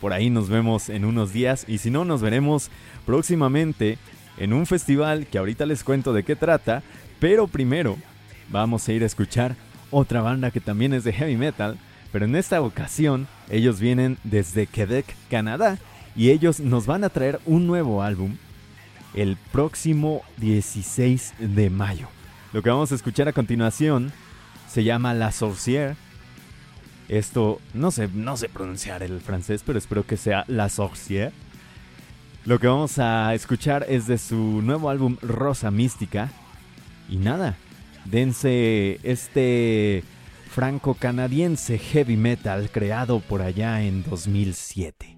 Por 0.00 0.12
ahí 0.12 0.28
nos 0.28 0.48
vemos 0.48 0.88
en 0.88 1.04
unos 1.04 1.32
días 1.32 1.64
y 1.68 1.78
si 1.78 1.90
no 1.90 2.04
nos 2.04 2.20
veremos 2.20 2.70
próximamente 3.06 3.96
en 4.38 4.52
un 4.52 4.66
festival 4.66 5.26
que 5.26 5.38
ahorita 5.38 5.66
les 5.66 5.84
cuento 5.84 6.12
de 6.12 6.24
qué 6.24 6.36
trata. 6.36 6.82
Pero 7.20 7.46
primero 7.46 7.96
vamos 8.50 8.88
a 8.88 8.92
ir 8.92 9.02
a 9.04 9.06
escuchar 9.06 9.56
otra 9.90 10.20
banda 10.20 10.50
que 10.50 10.60
también 10.60 10.92
es 10.92 11.04
de 11.04 11.12
heavy 11.12 11.36
metal. 11.36 11.78
Pero 12.12 12.24
en 12.24 12.34
esta 12.36 12.60
ocasión 12.60 13.28
ellos 13.48 13.80
vienen 13.80 14.18
desde 14.24 14.66
Quebec, 14.66 15.06
Canadá. 15.30 15.78
Y 16.16 16.30
ellos 16.30 16.60
nos 16.60 16.86
van 16.86 17.04
a 17.04 17.08
traer 17.08 17.40
un 17.46 17.66
nuevo 17.66 18.02
álbum 18.02 18.36
el 19.14 19.36
próximo 19.52 20.22
16 20.38 21.34
de 21.38 21.70
mayo. 21.70 22.08
Lo 22.52 22.62
que 22.62 22.70
vamos 22.70 22.92
a 22.92 22.94
escuchar 22.94 23.28
a 23.28 23.32
continuación 23.32 24.12
se 24.74 24.82
llama 24.82 25.14
La 25.14 25.30
Sorcière. 25.30 25.94
Esto, 27.08 27.60
no 27.74 27.92
sé, 27.92 28.08
no 28.12 28.36
sé 28.36 28.48
pronunciar 28.48 29.04
el 29.04 29.20
francés, 29.20 29.62
pero 29.64 29.78
espero 29.78 30.04
que 30.04 30.16
sea 30.16 30.44
La 30.48 30.68
Sorcière. 30.68 31.30
Lo 32.44 32.58
que 32.58 32.66
vamos 32.66 32.98
a 32.98 33.34
escuchar 33.34 33.86
es 33.88 34.08
de 34.08 34.18
su 34.18 34.62
nuevo 34.62 34.90
álbum 34.90 35.16
Rosa 35.22 35.70
Mística. 35.70 36.32
Y 37.08 37.18
nada, 37.18 37.54
dense 38.04 38.98
este 39.04 40.02
franco-canadiense 40.50 41.78
heavy 41.78 42.16
metal 42.16 42.68
creado 42.72 43.20
por 43.20 43.42
allá 43.42 43.80
en 43.82 44.02
2007. 44.02 45.13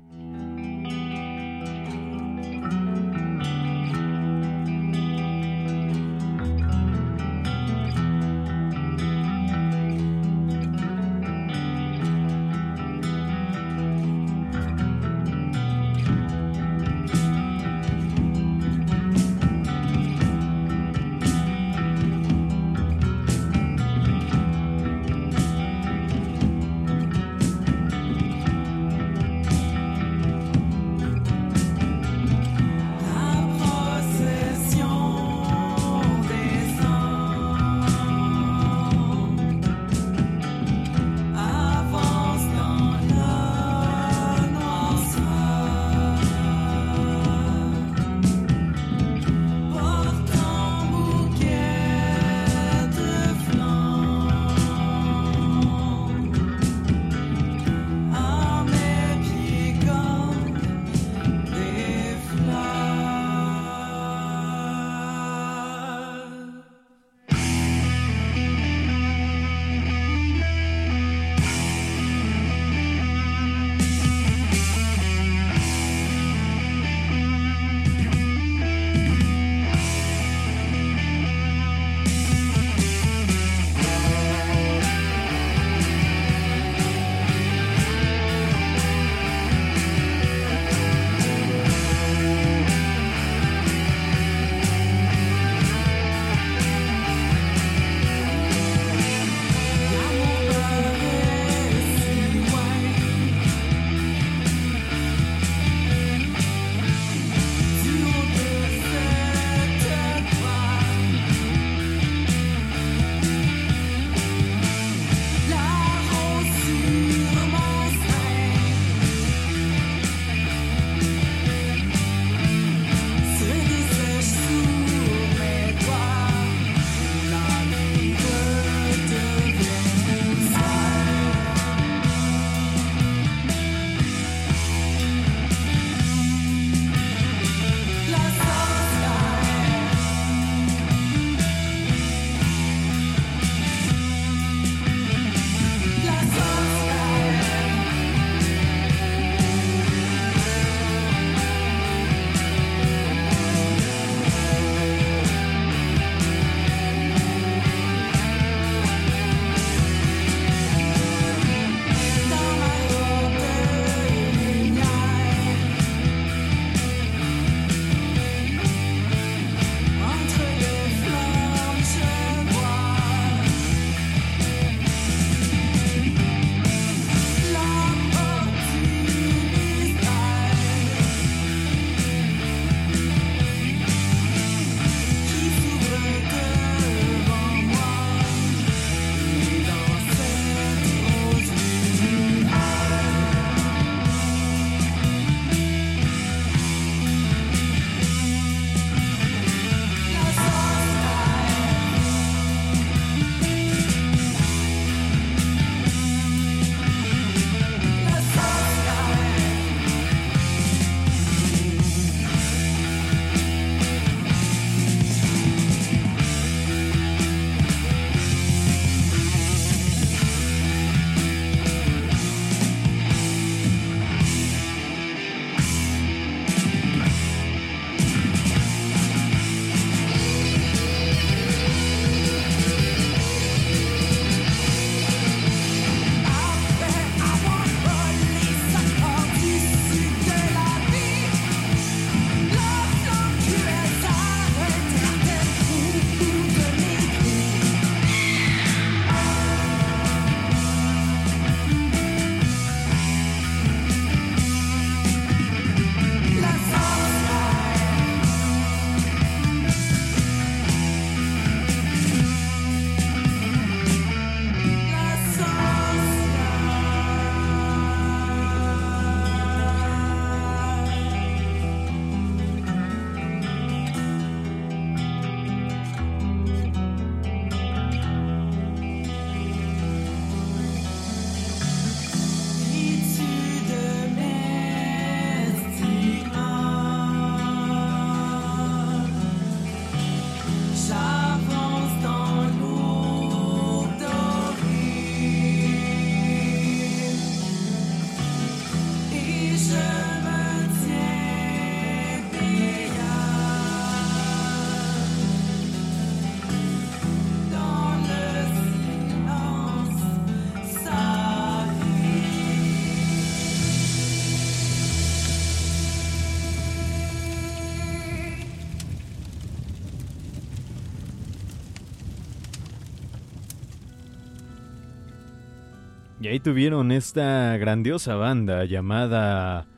Y 326.27 326.29
ahí 326.29 326.41
tuvieron 326.41 326.91
esta 326.91 327.57
grandiosa 327.57 328.17
banda 328.17 328.65
llamada 328.65 329.69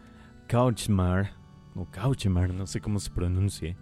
Couchmar, 0.50 1.32
o 1.74 1.84
Couchmar, 1.84 2.54
no 2.54 2.66
sé 2.66 2.80
cómo 2.80 3.00
se 3.00 3.11
pronuncie, 3.11 3.76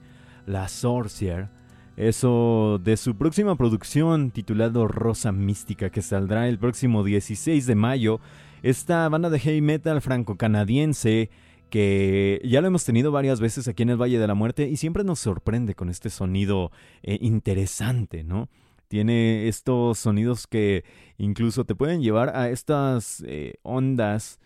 La 0.46 0.66
Sorcier. 0.66 1.48
Eso 1.96 2.80
de 2.82 2.96
su 2.96 3.16
próxima 3.16 3.54
producción 3.54 4.32
titulado 4.32 4.88
Rosa 4.88 5.30
Mística 5.30 5.90
que 5.90 6.02
saldrá 6.02 6.48
el 6.48 6.58
próximo 6.58 7.04
16 7.04 7.66
de 7.66 7.74
mayo. 7.76 8.18
Esta 8.64 9.08
banda 9.08 9.30
de 9.30 9.38
heavy 9.38 9.60
metal 9.60 10.00
franco-canadiense 10.00 11.30
que 11.70 12.40
ya 12.42 12.60
lo 12.60 12.66
hemos 12.66 12.84
tenido 12.84 13.12
varias 13.12 13.38
veces 13.38 13.68
aquí 13.68 13.84
en 13.84 13.90
el 13.90 14.02
Valle 14.02 14.18
de 14.18 14.26
la 14.26 14.34
Muerte 14.34 14.68
y 14.68 14.76
siempre 14.76 15.04
nos 15.04 15.20
sorprende 15.20 15.76
con 15.76 15.88
este 15.88 16.10
sonido 16.10 16.72
eh, 17.04 17.16
interesante, 17.20 18.24
¿no? 18.24 18.48
Tiene 18.88 19.48
estos 19.48 19.98
sonidos 19.98 20.46
que 20.46 20.84
incluso 21.18 21.64
te 21.64 21.74
pueden 21.74 22.02
llevar 22.02 22.36
a 22.36 22.50
estas 22.50 23.22
eh, 23.26 23.54
ondas 23.62 24.38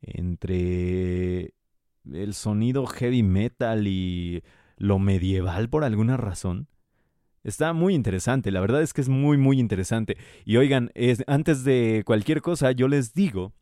entre 0.00 1.54
el 2.12 2.34
sonido 2.34 2.86
heavy 2.86 3.22
metal 3.22 3.86
y 3.86 4.42
lo 4.76 4.98
medieval 4.98 5.68
por 5.68 5.84
alguna 5.84 6.16
razón. 6.16 6.68
Está 7.44 7.72
muy 7.72 7.94
interesante, 7.94 8.50
la 8.50 8.60
verdad 8.60 8.82
es 8.82 8.92
que 8.92 9.00
es 9.00 9.08
muy 9.08 9.36
muy 9.36 9.58
interesante. 9.58 10.16
Y 10.44 10.56
oigan, 10.56 10.90
es, 10.94 11.24
antes 11.26 11.64
de 11.64 12.02
cualquier 12.04 12.42
cosa 12.42 12.72
yo 12.72 12.88
les 12.88 13.14
digo 13.14 13.52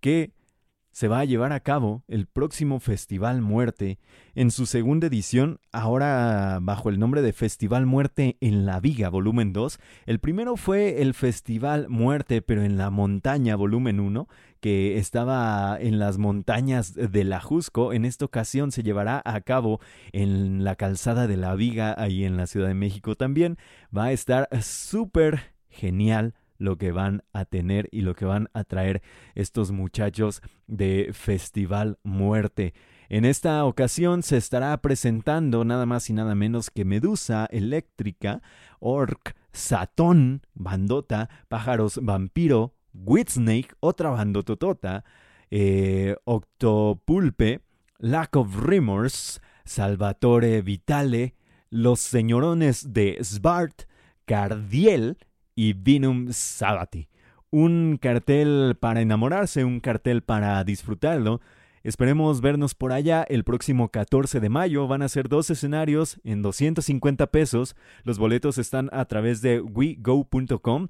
que 0.00 0.32
se 0.92 1.08
va 1.08 1.20
a 1.20 1.24
llevar 1.24 1.52
a 1.52 1.60
cabo 1.60 2.02
el 2.08 2.26
próximo 2.26 2.80
Festival 2.80 3.40
Muerte 3.40 3.98
en 4.34 4.50
su 4.50 4.66
segunda 4.66 5.06
edición, 5.06 5.60
ahora 5.72 6.58
bajo 6.60 6.88
el 6.88 6.98
nombre 6.98 7.22
de 7.22 7.32
Festival 7.32 7.86
Muerte 7.86 8.36
en 8.40 8.66
la 8.66 8.80
Viga, 8.80 9.08
volumen 9.08 9.52
2. 9.52 9.78
El 10.06 10.18
primero 10.18 10.56
fue 10.56 11.02
el 11.02 11.14
Festival 11.14 11.88
Muerte, 11.88 12.42
pero 12.42 12.62
en 12.62 12.76
la 12.76 12.90
montaña, 12.90 13.56
volumen 13.56 14.00
1, 14.00 14.28
que 14.60 14.98
estaba 14.98 15.78
en 15.80 15.98
las 15.98 16.18
montañas 16.18 16.94
de 16.94 17.24
la 17.24 17.40
Jusco. 17.40 17.92
En 17.92 18.04
esta 18.04 18.24
ocasión 18.24 18.72
se 18.72 18.82
llevará 18.82 19.22
a 19.24 19.40
cabo 19.42 19.80
en 20.12 20.64
la 20.64 20.76
calzada 20.76 21.26
de 21.26 21.36
la 21.36 21.54
Viga, 21.54 21.94
ahí 21.96 22.24
en 22.24 22.36
la 22.36 22.46
Ciudad 22.46 22.68
de 22.68 22.74
México 22.74 23.14
también. 23.14 23.58
Va 23.96 24.06
a 24.06 24.12
estar 24.12 24.48
súper 24.60 25.54
genial 25.68 26.34
lo 26.60 26.76
que 26.76 26.92
van 26.92 27.24
a 27.32 27.46
tener 27.46 27.88
y 27.90 28.02
lo 28.02 28.14
que 28.14 28.26
van 28.26 28.48
a 28.52 28.64
traer 28.64 29.02
estos 29.34 29.72
muchachos 29.72 30.42
de 30.66 31.10
Festival 31.12 31.98
Muerte. 32.04 32.74
En 33.08 33.24
esta 33.24 33.64
ocasión 33.64 34.22
se 34.22 34.36
estará 34.36 34.76
presentando 34.82 35.64
nada 35.64 35.86
más 35.86 36.10
y 36.10 36.12
nada 36.12 36.34
menos 36.34 36.70
que 36.70 36.84
Medusa 36.84 37.48
Eléctrica, 37.50 38.42
Orc, 38.78 39.34
Satón, 39.52 40.42
Bandota, 40.54 41.30
Pájaros 41.48 41.98
Vampiro, 42.02 42.74
Whitsnake, 42.92 43.74
otra 43.80 44.10
bandototota, 44.10 45.04
eh, 45.50 46.14
Octopulpe, 46.24 47.62
Lack 47.98 48.36
of 48.36 48.54
Remorse, 48.54 49.40
Salvatore 49.64 50.60
Vitale, 50.60 51.34
Los 51.70 52.00
Señorones 52.00 52.92
de 52.92 53.18
Svart, 53.22 53.84
Cardiel 54.26 55.16
y 55.54 55.72
Vinum 55.72 56.32
Sabati. 56.32 57.08
Un 57.50 57.98
cartel 58.00 58.76
para 58.78 59.00
enamorarse, 59.00 59.64
un 59.64 59.80
cartel 59.80 60.22
para 60.22 60.62
disfrutarlo. 60.64 61.40
Esperemos 61.82 62.42
vernos 62.42 62.74
por 62.74 62.92
allá 62.92 63.24
el 63.28 63.42
próximo 63.42 63.88
14 63.88 64.38
de 64.38 64.48
mayo. 64.50 64.86
Van 64.86 65.02
a 65.02 65.08
ser 65.08 65.28
dos 65.28 65.48
escenarios 65.50 66.20
en 66.24 66.42
250 66.42 67.26
pesos. 67.28 67.74
Los 68.04 68.18
boletos 68.18 68.58
están 68.58 68.90
a 68.92 69.06
través 69.06 69.40
de 69.40 69.60
wego.com. 69.60 70.88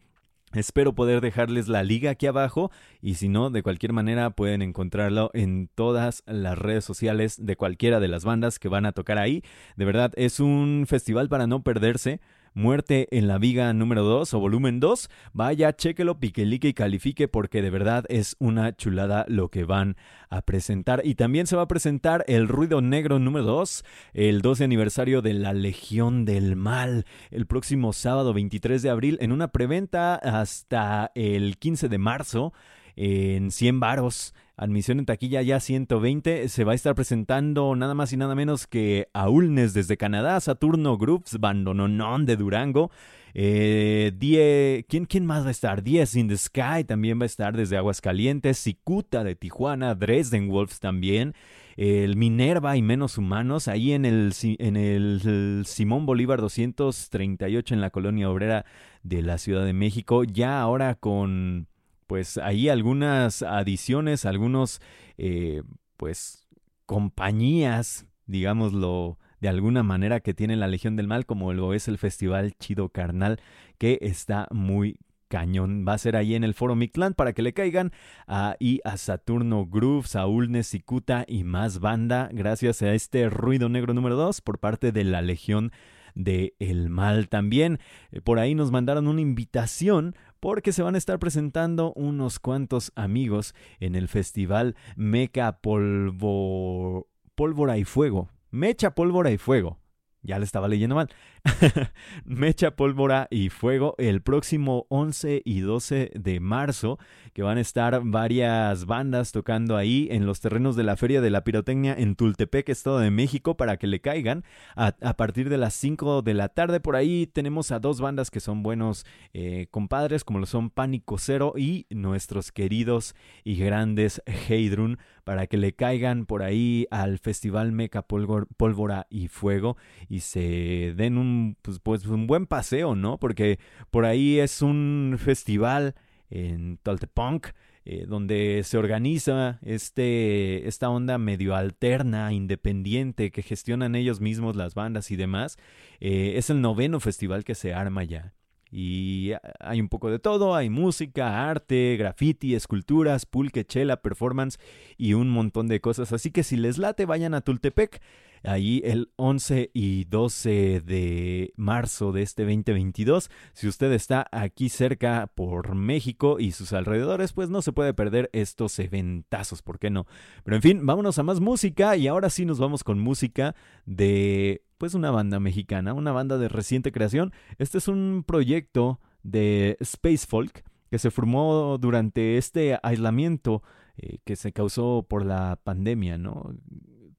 Espero 0.53 0.97
poder 0.97 1.21
dejarles 1.21 1.69
la 1.69 1.85
liga 1.85 2.11
aquí 2.11 2.27
abajo 2.27 2.73
y 3.01 3.15
si 3.15 3.29
no, 3.29 3.51
de 3.51 3.63
cualquier 3.63 3.93
manera 3.93 4.31
pueden 4.31 4.63
encontrarlo 4.63 5.31
en 5.33 5.71
todas 5.77 6.25
las 6.27 6.59
redes 6.59 6.85
sociales 6.85 7.37
de 7.41 7.55
cualquiera 7.55 8.01
de 8.01 8.09
las 8.09 8.25
bandas 8.25 8.59
que 8.59 8.69
van 8.69 8.85
a 8.85 8.91
tocar 8.91 9.17
ahí. 9.19 9.45
De 9.77 9.85
verdad, 9.85 10.13
es 10.17 10.41
un 10.41 10.87
festival 10.89 11.29
para 11.29 11.47
no 11.47 11.63
perderse. 11.63 12.21
Muerte 12.55 13.09
en 13.11 13.29
la 13.29 13.39
Viga 13.39 13.73
número 13.73 14.03
2 14.03 14.35
o 14.35 14.41
volumen 14.41 14.81
2, 14.81 15.09
vaya, 15.33 15.75
chéquelo, 15.75 16.19
piquelique 16.19 16.69
y 16.69 16.75
califique 16.75 17.29
porque 17.29 17.63
de 17.63 17.71
verdad 17.71 18.05
es 18.09 18.37
una 18.39 18.75
chulada 18.77 19.25
lo 19.29 19.49
que 19.49 19.65
van 19.65 19.97
a 20.29 20.43
presentar. 20.43 21.03
Y 21.05 21.15
también 21.15 21.47
se 21.47 21.57
va 21.57 21.63
a 21.63 21.69
presentar 21.69 22.25
el 22.27 22.49
Ruido 22.49 22.81
Negro 22.81 23.19
número 23.19 23.45
2, 23.45 23.85
el 24.15 24.43
12 24.43 24.65
aniversario 24.65 25.23
de 25.23 25.35
la 25.35 25.53
Legión 25.53 26.25
del 26.25 26.57
Mal, 26.57 27.07
el 27.31 27.47
próximo 27.47 27.93
sábado 27.93 28.35
23 28.35 28.83
de 28.83 28.91
abril 28.91 29.19
en 29.21 29.33
una 29.33 29.49
preventa 29.49 30.17
hasta 30.17 31.13
el 31.15 31.57
15 31.59 31.89
de 31.89 31.99
marzo 31.99 32.53
en 32.97 33.51
100 33.51 33.81
varos 33.81 34.35
admisión 34.61 34.99
en 34.99 35.07
taquilla 35.07 35.41
ya 35.41 35.59
120, 35.59 36.51
se 36.51 36.65
va 36.65 36.73
a 36.73 36.75
estar 36.75 36.95
presentando 36.95 37.75
nada 37.75 37.95
más 37.95 38.13
y 38.13 38.19
nada 38.19 38.35
menos 38.35 38.67
que 38.67 39.09
Aulnes 39.15 39.73
desde 39.73 39.97
Canadá, 39.97 40.39
Saturno 40.39 40.99
Groups, 40.99 41.39
Bandononon 41.41 42.27
de 42.27 42.37
Durango, 42.37 42.91
eh, 43.33 44.13
Die, 44.15 44.85
¿quién, 44.87 45.07
¿quién, 45.07 45.25
más 45.25 45.45
va 45.45 45.49
a 45.49 45.53
estar? 45.53 45.83
Diez 45.83 46.15
in 46.15 46.29
the 46.29 46.37
Sky 46.37 46.85
también 46.87 47.19
va 47.19 47.23
a 47.23 47.27
estar 47.27 47.57
desde 47.57 47.79
Aguascalientes, 47.79 48.59
Cicuta 48.59 49.25
de 49.25 49.35
Tijuana, 49.35 49.95
Dresden 49.95 50.51
Wolves 50.51 50.79
también, 50.79 51.33
el 51.79 52.17
Minerva 52.17 52.77
y 52.77 52.83
Menos 52.83 53.17
Humanos, 53.17 53.67
ahí 53.67 53.93
en 53.93 54.05
el, 54.05 54.35
en 54.43 54.77
el 54.77 55.63
Simón 55.65 56.05
Bolívar 56.05 56.43
238 56.43 57.73
en 57.73 57.81
la 57.81 57.89
colonia 57.89 58.29
obrera 58.29 58.67
de 59.03 59.23
la 59.23 59.39
Ciudad 59.39 59.65
de 59.65 59.73
México, 59.73 60.23
ya 60.25 60.61
ahora 60.61 60.97
con 60.97 61.67
pues 62.11 62.39
ahí 62.39 62.69
algunas 62.69 63.41
adiciones, 63.43 64.25
algunos, 64.25 64.83
eh, 65.17 65.63
pues, 65.97 66.49
compañías, 66.85 68.09
digámoslo 68.27 69.17
de 69.41 69.49
alguna 69.49 69.85
manera, 69.85 70.19
que 70.19 70.35
tiene 70.35 70.57
la 70.57 70.67
Legión 70.67 70.97
del 70.97 71.07
Mal, 71.07 71.25
como 71.25 71.53
lo 71.53 71.73
es 71.73 71.87
el 71.87 71.99
Festival 71.99 72.55
Chido 72.59 72.89
Carnal, 72.89 73.39
que 73.79 73.97
está 74.01 74.49
muy 74.51 74.99
cañón. 75.29 75.85
Va 75.87 75.93
a 75.93 75.99
ser 75.99 76.17
ahí 76.17 76.35
en 76.35 76.43
el 76.43 76.55
Foro 76.55 76.75
Mictlán 76.75 77.15
para 77.15 77.33
que 77.33 77.43
le 77.43 77.53
caigan 77.53 77.93
ahí 78.27 78.81
a 78.83 78.97
Saturno 78.97 79.67
Groove, 79.67 80.09
Saúl 80.09 80.51
Nesicuta 80.51 81.25
y 81.29 81.45
más 81.45 81.79
banda, 81.79 82.29
gracias 82.33 82.83
a 82.83 82.93
este 82.93 83.31
ruido 83.31 83.69
negro 83.69 83.95
número 83.95 84.17
2 84.17 84.41
por 84.41 84.59
parte 84.59 84.91
de 84.91 85.05
la 85.05 85.23
Legión 85.23 85.71
de 86.17 86.55
el 86.59 86.91
Mal 86.91 87.29
también. 87.29 87.79
Por 88.25 88.41
ahí 88.41 88.57
nos 88.57 88.73
mandaron 88.73 89.07
una 89.07 89.21
invitación 89.21 90.17
porque 90.41 90.73
se 90.73 90.83
van 90.83 90.95
a 90.95 90.99
estar 90.99 91.19
presentando 91.19 91.93
unos 91.95 92.39
cuantos 92.39 92.93
amigos 92.97 93.55
en 93.79 93.95
el 93.95 94.09
festival 94.09 94.77
Meca 94.97 95.61
Polvo... 95.61 97.07
Pólvora 97.35 97.79
y 97.79 97.85
Fuego. 97.85 98.29
Mecha 98.51 98.95
Pólvora 98.95 99.31
y 99.31 99.39
Fuego. 99.39 99.79
Ya 100.23 100.39
le 100.39 100.45
estaba 100.45 100.69
leyendo 100.69 100.95
mal. 100.95 101.09
Mecha, 102.25 102.77
pólvora 102.77 103.29
y 103.31 103.49
fuego 103.49 103.95
el 103.99 104.23
próximo 104.23 104.87
11 104.89 105.43
y 105.45 105.61
12 105.61 106.13
de 106.15 106.41
marzo, 106.41 106.99
que 107.33 107.43
van 107.43 107.59
a 107.59 107.61
estar 107.61 108.01
varias 108.05 108.87
bandas 108.87 109.33
tocando 109.33 109.77
ahí 109.77 110.09
en 110.11 110.27
los 110.27 110.41
terrenos 110.41 110.77
de 110.77 110.85
la 110.85 110.97
Feria 110.97 111.21
de 111.21 111.31
la 111.31 111.45
Pirotecnia 111.45 111.95
en 111.97 112.15
Tultepec, 112.15 112.69
Estado 112.69 112.99
de 112.99 113.11
México, 113.11 113.57
para 113.57 113.77
que 113.77 113.87
le 113.87 114.01
caigan 114.01 114.45
a, 114.77 114.93
partir 115.17 115.49
de 115.49 115.59
las 115.59 115.75
5 115.75 116.23
de 116.23 116.35
la 116.35 116.49
tarde. 116.49 116.81
Por 116.81 116.97
ahí 116.97 117.27
tenemos 117.27 117.73
a 117.73 117.79
dos 117.79 118.01
bandas 118.01 118.31
que 118.31 118.41
son 118.41 118.63
buenos 118.63 119.07
eh, 119.33 119.67
compadres, 119.71 120.25
como 120.25 120.39
lo 120.39 120.47
son 120.47 120.71
Pánico 120.71 121.19
Cero 121.19 121.55
y 121.57 121.87
nuestros 121.91 122.53
queridos 122.53 123.15
y 123.45 123.57
grandes 123.57 124.23
Heidrun, 124.27 124.99
para 125.25 125.47
que 125.47 125.57
le 125.57 125.73
caigan 125.73 126.27
por 126.27 126.43
ahí 126.43 126.87
al 126.91 127.19
Festival 127.19 127.73
Meca 127.73 128.03
Pólvora 128.03 129.07
y 129.11 129.29
Fuego 129.29 129.77
y 130.09 130.21
se 130.21 130.95
den 130.97 131.19
un, 131.19 131.30
pues, 131.63 131.79
pues, 131.81 132.07
un 132.07 132.27
buen 132.27 132.47
paseo, 132.47 132.95
¿no? 132.95 133.19
Porque 133.19 133.59
por 133.91 134.05
ahí 134.05 134.39
es 134.39 134.63
un 134.63 135.17
festival 135.19 135.95
en 136.31 136.79
Toltepunk, 136.83 137.49
eh, 137.85 138.05
donde 138.07 138.63
se 138.65 138.79
organiza 138.79 139.59
este, 139.63 140.69
esta 140.69 140.91
onda 140.91 141.19
medio 141.19 141.55
alterna, 141.57 142.33
independiente, 142.33 143.31
que 143.31 143.43
gestionan 143.43 143.95
ellos 143.95 144.21
mismos 144.21 144.55
las 144.55 144.75
bandas 144.75 145.11
y 145.11 145.17
demás. 145.17 145.57
Eh, 146.01 146.35
es 146.37 146.51
el 146.51 146.61
noveno 146.61 147.01
festival 147.01 147.45
que 147.45 147.55
se 147.55 147.75
arma 147.75 148.05
ya. 148.05 148.35
Y 148.71 149.33
hay 149.59 149.81
un 149.81 149.89
poco 149.89 150.11
de 150.11 150.21
todo, 150.21 150.55
hay 150.55 150.71
música, 150.71 151.51
arte, 151.51 151.97
graffiti, 151.99 152.55
esculturas, 152.55 153.27
pulque, 153.27 153.65
chela, 153.65 154.01
performance 154.01 154.59
y 154.97 155.15
un 155.15 155.29
montón 155.29 155.67
de 155.67 155.81
cosas. 155.81 156.13
Así 156.13 156.31
que 156.31 156.45
si 156.45 156.57
les 156.57 156.79
late, 156.79 157.07
vayan 157.07 157.35
a 157.35 157.41
Tultepec 157.41 158.01
ahí 158.45 158.83
el 158.85 159.11
11 159.17 159.71
y 159.75 160.05
12 160.05 160.81
de 160.81 161.53
marzo 161.57 162.13
de 162.13 162.23
este 162.23 162.43
2022. 162.45 163.31
Si 163.53 163.69
usted 163.69 163.93
está 163.93 164.27
aquí 164.33 164.69
cerca 164.69 165.31
por 165.35 165.75
México 165.75 166.39
y 166.39 166.53
sus 166.53 166.73
alrededores, 166.73 167.33
pues 167.33 167.51
no 167.51 167.63
se 167.63 167.73
puede 167.73 167.95
perder 167.95 168.31
estos 168.33 168.79
eventazos, 168.79 169.63
¿por 169.63 169.79
qué 169.79 169.91
no? 169.91 170.07
Pero 170.45 170.57
en 170.57 170.63
fin, 170.63 170.87
vámonos 170.87 171.19
a 171.19 171.23
más 171.23 171.41
música 171.41 171.97
y 171.97 172.09
ahora 172.09 172.31
sí 172.31 172.45
nos 172.45 172.59
vamos 172.59 172.85
con 172.85 172.99
música 172.99 173.55
de 173.87 174.63
pues 174.79 174.95
una 174.95 175.11
banda 175.11 175.41
mexicana, 175.41 175.93
una 175.93 176.13
banda 176.13 176.39
de 176.39 176.49
reciente 176.49 176.93
creación. 176.93 177.33
Este 177.59 177.79
es 177.79 177.89
un 177.89 178.25
proyecto 178.27 179.01
de 179.23 179.77
Space 179.81 180.27
Folk 180.27 180.65
que 180.91 180.99
se 180.99 181.11
formó 181.11 181.79
durante 181.79 182.37
este 182.37 182.79
aislamiento 182.83 183.63
eh, 183.97 184.19
que 184.25 184.37
se 184.37 184.53
causó 184.53 185.07
por 185.09 185.27
la 185.27 185.61
pandemia, 185.63 186.17
¿no? 186.17 186.55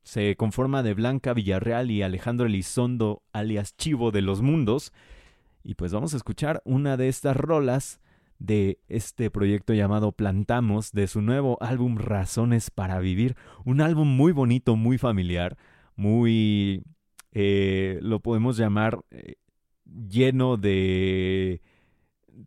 Se 0.03 0.35
conforma 0.35 0.83
de 0.83 0.93
Blanca 0.93 1.33
Villarreal 1.33 1.91
y 1.91 2.01
Alejandro 2.01 2.47
Elizondo, 2.47 3.23
alias 3.33 3.75
Chivo 3.77 4.11
de 4.11 4.21
los 4.21 4.41
Mundos. 4.41 4.91
Y 5.63 5.75
pues 5.75 5.93
vamos 5.93 6.13
a 6.13 6.17
escuchar 6.17 6.61
una 6.65 6.97
de 6.97 7.07
estas 7.07 7.37
rolas 7.37 8.01
de 8.39 8.79
este 8.87 9.29
proyecto 9.29 9.73
llamado 9.73 10.13
Plantamos, 10.13 10.91
de 10.91 11.07
su 11.07 11.21
nuevo 11.21 11.57
álbum 11.61 11.97
Razones 11.97 12.71
para 12.71 12.99
Vivir. 12.99 13.35
Un 13.65 13.81
álbum 13.81 14.07
muy 14.07 14.31
bonito, 14.31 14.75
muy 14.75 14.97
familiar, 14.97 15.57
muy... 15.95 16.83
Eh, 17.33 17.99
lo 18.01 18.19
podemos 18.19 18.57
llamar 18.57 18.99
eh, 19.11 19.35
lleno 19.85 20.57
de 20.57 21.61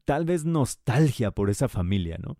tal 0.05 0.27
vez 0.27 0.45
nostalgia 0.45 1.31
por 1.31 1.49
esa 1.49 1.69
familia, 1.69 2.19
¿no? 2.19 2.37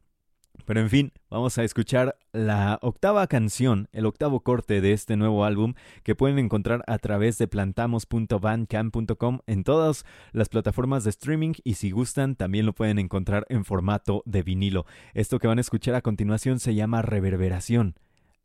Pero 0.65 0.81
en 0.81 0.89
fin, 0.89 1.13
vamos 1.31 1.59
a 1.59 1.65
escuchar 1.65 2.17
la 2.33 2.79
octava 2.81 3.27
canción, 3.27 3.89
el 3.93 4.07
octavo 4.07 4.41
corte 4.41 4.81
de 4.81 4.93
este 4.93 5.17
nuevo 5.17 5.45
álbum 5.45 5.75
que 6.03 6.15
pueden 6.15 6.39
encontrar 6.39 6.83
a 6.87 6.99
través 6.99 7.37
de 7.39 7.49
plantamos.bandcamp.com 7.49 9.41
en 9.47 9.65
todas 9.65 10.07
las 10.33 10.49
plataformas 10.49 11.05
de 11.05 11.11
streaming 11.11 11.53
y 11.65 11.75
si 11.75 11.91
gustan 11.91 12.35
también 12.35 12.65
lo 12.67 12.73
pueden 12.73 12.99
encontrar 12.99 13.45
en 13.51 13.65
formato 13.65 14.23
de 14.25 14.43
vinilo. 14.43 14.87
Esto 15.13 15.39
que 15.39 15.49
van 15.49 15.59
a 15.59 15.63
escuchar 15.63 15.95
a 15.95 16.03
continuación 16.03 16.61
se 16.61 16.75
llama 16.75 17.03
Reverberación, 17.03 17.99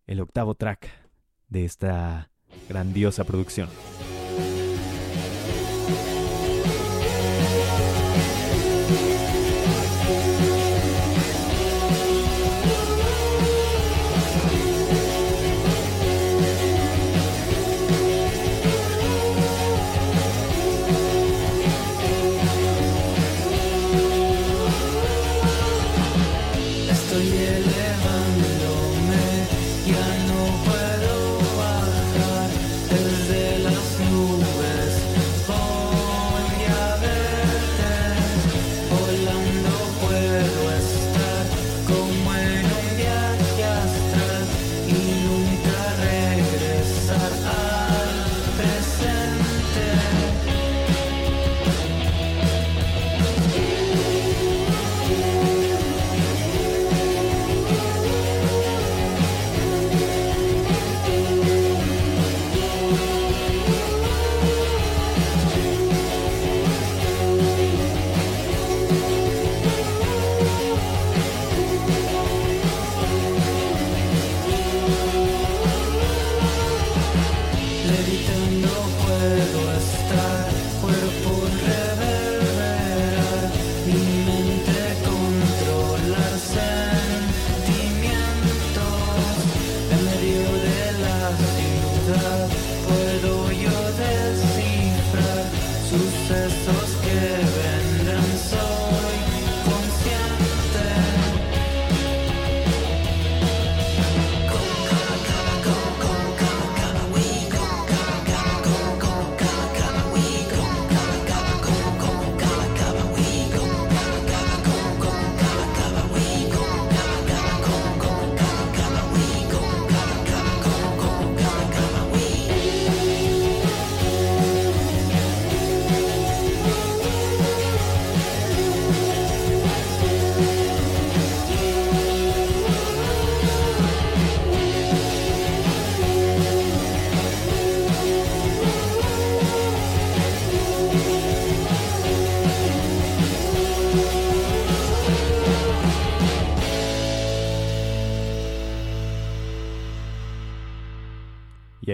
el 0.06 0.20
octavo 0.20 0.56
track 0.56 0.90
de 1.48 1.64
esta 1.66 2.32
grandiosa 2.68 3.24
producción. 3.24 3.70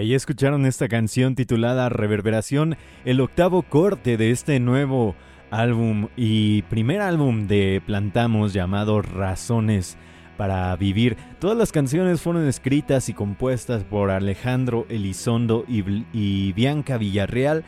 Ahí 0.05 0.13
escucharon 0.13 0.67
esta 0.67 0.87
canción 0.87 1.33
titulada 1.33 1.89
Reverberación, 1.89 2.77
el 3.05 3.21
octavo 3.21 3.63
corte 3.63 4.17
de 4.17 4.29
este 4.29 4.59
nuevo 4.59 5.15
álbum 5.49 6.09
y 6.15 6.61
primer 6.63 7.01
álbum 7.01 7.47
de 7.47 7.81
Plantamos 7.83 8.53
llamado 8.53 9.01
Razones 9.01 9.97
para 10.37 10.75
Vivir. 10.75 11.17
Todas 11.39 11.57
las 11.57 11.71
canciones 11.71 12.21
fueron 12.21 12.47
escritas 12.47 13.09
y 13.09 13.13
compuestas 13.13 13.83
por 13.83 14.11
Alejandro 14.11 14.85
Elizondo 14.89 15.65
y, 15.67 15.83
y 16.13 16.53
Bianca 16.53 16.99
Villarreal, 16.99 17.63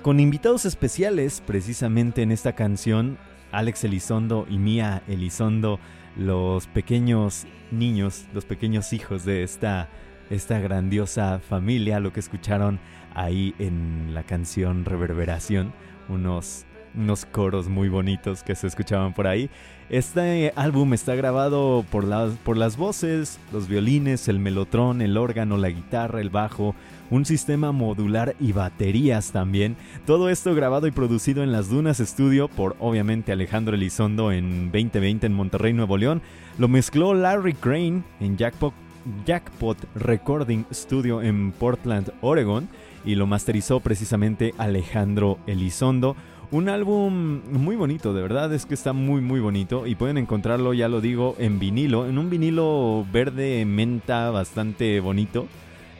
con 0.00 0.20
invitados 0.20 0.64
especiales 0.64 1.42
precisamente 1.44 2.22
en 2.22 2.30
esta 2.30 2.52
canción, 2.52 3.18
Alex 3.50 3.82
Elizondo 3.82 4.46
y 4.48 4.58
Mía 4.58 5.02
Elizondo, 5.08 5.80
los 6.16 6.68
pequeños 6.68 7.46
niños, 7.72 8.26
los 8.32 8.44
pequeños 8.44 8.92
hijos 8.92 9.24
de 9.24 9.42
esta 9.42 9.88
esta 10.32 10.58
grandiosa 10.58 11.40
familia, 11.40 12.00
lo 12.00 12.12
que 12.12 12.20
escucharon 12.20 12.80
ahí 13.14 13.54
en 13.58 14.14
la 14.14 14.22
canción 14.22 14.86
Reverberación, 14.86 15.72
unos, 16.08 16.64
unos 16.94 17.26
coros 17.26 17.68
muy 17.68 17.90
bonitos 17.90 18.42
que 18.42 18.54
se 18.54 18.66
escuchaban 18.66 19.12
por 19.12 19.26
ahí. 19.26 19.50
Este 19.90 20.54
álbum 20.56 20.94
está 20.94 21.14
grabado 21.14 21.84
por 21.90 22.04
las, 22.04 22.32
por 22.38 22.56
las 22.56 22.78
voces, 22.78 23.38
los 23.52 23.68
violines, 23.68 24.26
el 24.26 24.38
melotrón, 24.38 25.02
el 25.02 25.18
órgano, 25.18 25.58
la 25.58 25.68
guitarra, 25.68 26.22
el 26.22 26.30
bajo, 26.30 26.74
un 27.10 27.26
sistema 27.26 27.72
modular 27.72 28.34
y 28.40 28.52
baterías 28.52 29.32
también. 29.32 29.76
Todo 30.06 30.30
esto 30.30 30.54
grabado 30.54 30.86
y 30.86 30.92
producido 30.92 31.42
en 31.42 31.52
las 31.52 31.68
Dunas 31.68 31.98
Studio 31.98 32.48
por 32.48 32.74
obviamente 32.80 33.32
Alejandro 33.32 33.74
Elizondo 33.74 34.32
en 34.32 34.72
2020 34.72 35.26
en 35.26 35.34
Monterrey, 35.34 35.74
Nuevo 35.74 35.98
León. 35.98 36.22
Lo 36.56 36.68
mezcló 36.68 37.12
Larry 37.12 37.52
Crane 37.52 38.02
en 38.18 38.38
Jackpot 38.38 38.72
Jackpot 39.26 39.76
Recording 39.94 40.64
Studio 40.72 41.22
en 41.22 41.52
Portland, 41.52 42.12
Oregon, 42.20 42.68
y 43.04 43.14
lo 43.14 43.26
masterizó 43.26 43.80
precisamente 43.80 44.54
Alejandro 44.58 45.38
Elizondo. 45.46 46.16
Un 46.50 46.68
álbum 46.68 47.40
muy 47.50 47.76
bonito, 47.76 48.12
de 48.12 48.22
verdad 48.22 48.52
es 48.52 48.66
que 48.66 48.74
está 48.74 48.92
muy 48.92 49.22
muy 49.22 49.40
bonito 49.40 49.86
y 49.86 49.94
pueden 49.94 50.18
encontrarlo, 50.18 50.74
ya 50.74 50.88
lo 50.88 51.00
digo, 51.00 51.34
en 51.38 51.58
vinilo, 51.58 52.06
en 52.06 52.18
un 52.18 52.28
vinilo 52.28 53.06
verde 53.10 53.64
menta 53.64 54.30
bastante 54.30 55.00
bonito. 55.00 55.46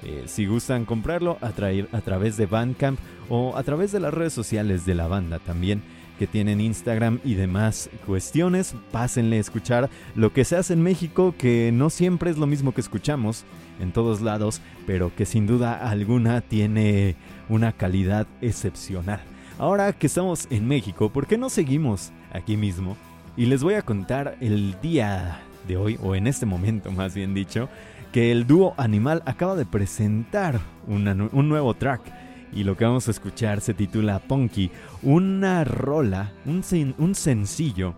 Eh, 0.05 0.25
si 0.27 0.47
gustan 0.47 0.85
comprarlo 0.85 1.39
a, 1.41 1.47
a 1.47 2.01
través 2.01 2.37
de 2.37 2.47
Bandcamp 2.47 2.99
o 3.29 3.57
a 3.57 3.63
través 3.63 3.93
de 3.93 4.01
las 4.01 4.13
redes 4.13 4.33
sociales 4.33 4.85
de 4.85 4.95
la 4.95 5.07
banda 5.07 5.39
también 5.39 5.83
que 6.23 6.29
tienen 6.29 6.61
Instagram 6.61 7.19
y 7.25 7.35
demás 7.35 7.91
cuestiones, 8.07 8.77
pásenle 8.93 9.39
a 9.39 9.41
escuchar 9.41 9.91
lo 10.15 10.33
que 10.33 10.45
se 10.45 10.55
hace 10.55 10.73
en 10.73 10.81
México, 10.81 11.35
que 11.37 11.73
no 11.75 11.91
siempre 11.91 12.31
es 12.31 12.39
lo 12.39 12.47
mismo 12.47 12.73
que 12.73 12.81
escuchamos 12.81 13.45
en 13.81 13.91
todos 13.91 14.21
lados, 14.21 14.61
pero 14.87 15.13
que 15.17 15.27
sin 15.27 15.49
duda 15.49 15.75
alguna 15.75 16.41
tiene 16.41 17.17
una 17.49 17.73
calidad 17.73 18.29
excepcional. 18.41 19.19
Ahora 19.59 19.93
que 19.93 20.07
estamos 20.07 20.47
en 20.51 20.69
México, 20.69 21.11
¿por 21.13 21.27
qué 21.27 21.37
no 21.37 21.51
seguimos 21.51 22.13
aquí 22.33 22.57
mismo 22.57 22.97
y 23.37 23.47
les 23.47 23.65
voy 23.65 23.75
a 23.75 23.83
contar 23.83 24.37
el 24.41 24.81
día 24.81 25.41
de 25.67 25.77
hoy, 25.77 25.99
o 26.05 26.15
en 26.15 26.29
este 26.29 26.47
momento 26.47 26.93
más 26.93 27.17
bien 27.17 27.35
dicho, 27.35 27.69
que 28.13 28.31
el 28.31 28.47
dúo 28.47 28.75
Animal 28.77 29.25
acaba 29.27 29.57
de 29.57 29.67
presentar 29.67 30.61
un 30.87 31.49
nuevo 31.49 31.75
track. 31.75 32.22
Y 32.53 32.65
lo 32.65 32.77
que 32.77 32.85
vamos 32.85 33.09
a 33.09 33.11
escuchar 33.11 33.61
se 33.61 33.75
titula 33.75 34.19
Punky, 34.19 34.71
una 35.03 35.65
rola, 35.65 36.33
un, 36.45 36.63
un 36.99 37.15
sencillo 37.15 37.95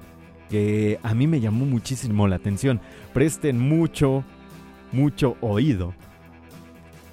que 0.49 1.01
a 1.03 1.15
mí 1.15 1.27
me 1.27 1.41
llamó 1.41 1.67
muchísimo 1.67 2.29
la 2.29 2.37
atención. 2.37 2.81
Presten 3.13 3.59
mucho, 3.59 4.25
mucho 4.93 5.37
oído 5.41 5.93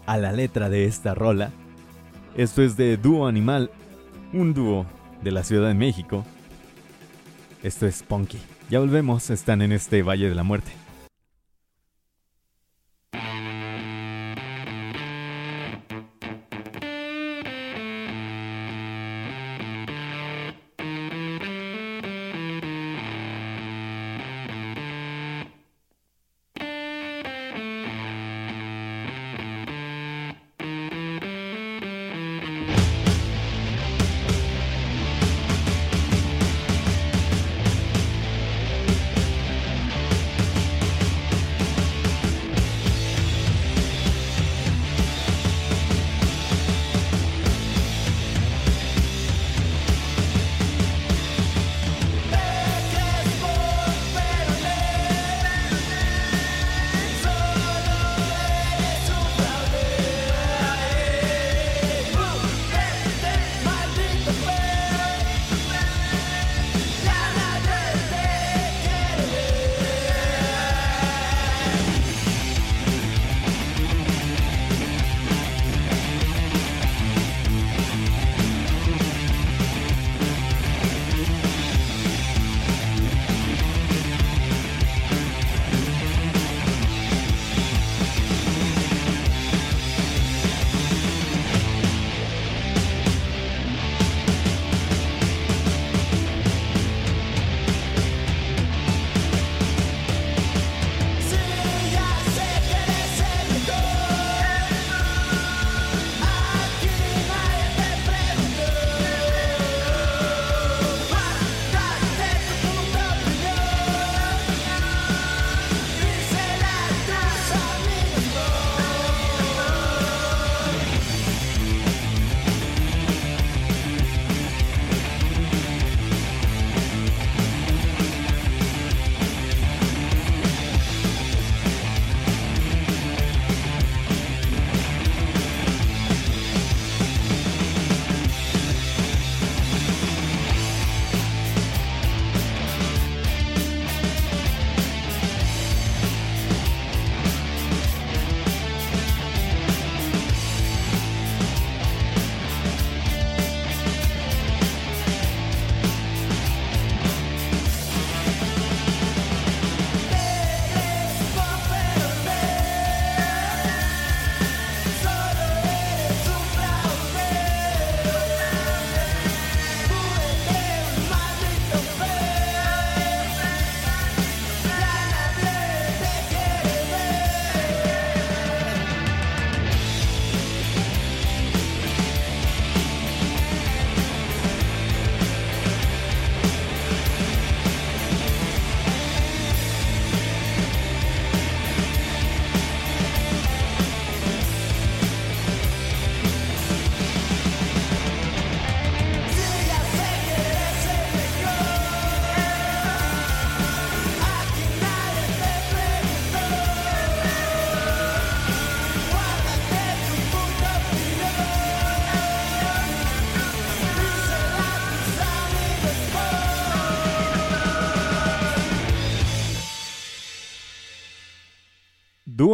a 0.06 0.18
la 0.18 0.32
letra 0.32 0.70
de 0.70 0.86
esta 0.86 1.16
rola. 1.16 1.52
Esto 2.36 2.62
es 2.62 2.78
de 2.78 2.98
Dúo 2.98 3.28
Animal, 3.28 3.72
un 4.34 4.54
dúo 4.54 4.86
de 5.24 5.32
la 5.32 5.44
Ciudad 5.44 5.68
de 5.68 5.74
México. 5.74 6.26
Esto 7.64 7.88
es 7.88 8.04
Punky. 8.04 8.40
Ya 8.70 8.80
volvemos, 8.80 9.30
están 9.30 9.62
en 9.62 9.72
este 9.72 10.04
Valle 10.04 10.30
de 10.30 10.36
la 10.36 10.44
Muerte. 10.44 10.81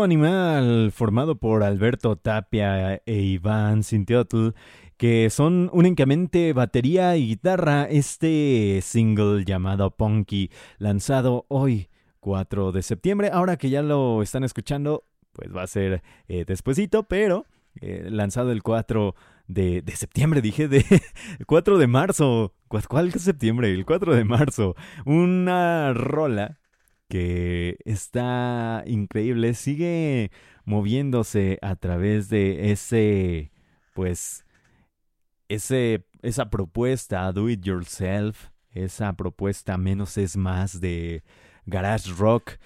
Animal, 0.04 0.92
formado 0.92 1.38
por 1.38 1.64
Alberto 1.64 2.16
Tapia 2.16 3.02
e 3.06 3.22
Iván 3.22 3.84
Sintiotl, 3.84 4.50
que 4.98 5.30
son 5.30 5.70
únicamente 5.74 6.54
batería 6.54 7.16
y 7.18 7.28
guitarra, 7.28 7.86
este 7.90 8.80
single 8.82 9.46
llamado 9.46 9.92
Punky, 9.92 10.52
lanzado 10.78 11.46
hoy, 11.50 11.90
4 12.20 12.72
de 12.72 12.82
septiembre. 12.84 13.30
Ahora 13.32 13.58
que 13.58 13.70
ya 13.70 13.82
lo 13.82 14.22
están 14.22 14.44
escuchando, 14.44 15.04
pues 15.34 15.56
va 15.56 15.64
a 15.64 15.68
ser 15.68 16.02
eh, 16.28 16.46
pero 17.08 17.46
eh, 17.82 18.08
lanzado 18.10 18.52
el 18.52 18.64
4 18.64 19.16
de, 19.48 19.84
septiembre, 19.96 20.42
dije, 20.42 20.68
de 20.68 20.84
4 21.48 21.78
de 21.78 21.88
marzo. 21.88 22.54
¿Cuál 22.68 23.12
septiembre? 23.14 23.72
El 23.72 23.86
4 23.86 24.16
de 24.16 24.26
marzo. 24.26 24.76
Una 25.06 25.94
rola 25.94 26.60
que 27.08 27.78
está 27.86 28.84
increíble, 28.86 29.54
sigue 29.54 30.32
moviéndose 30.66 31.60
a 31.62 31.76
través 31.76 32.30
de 32.30 32.72
ese, 32.72 33.52
pues, 33.94 34.46
ese, 35.48 36.06
esa 36.22 36.50
propuesta 36.50 37.32
do 37.32 37.50
it 37.50 37.64
yourself, 37.64 38.50
esa 38.72 39.14
propuesta 39.14 39.78
menos 39.78 40.18
es 40.18 40.36
más 40.36 40.82
de 40.82 41.24
garage 41.66 42.12
rock, 42.12 42.58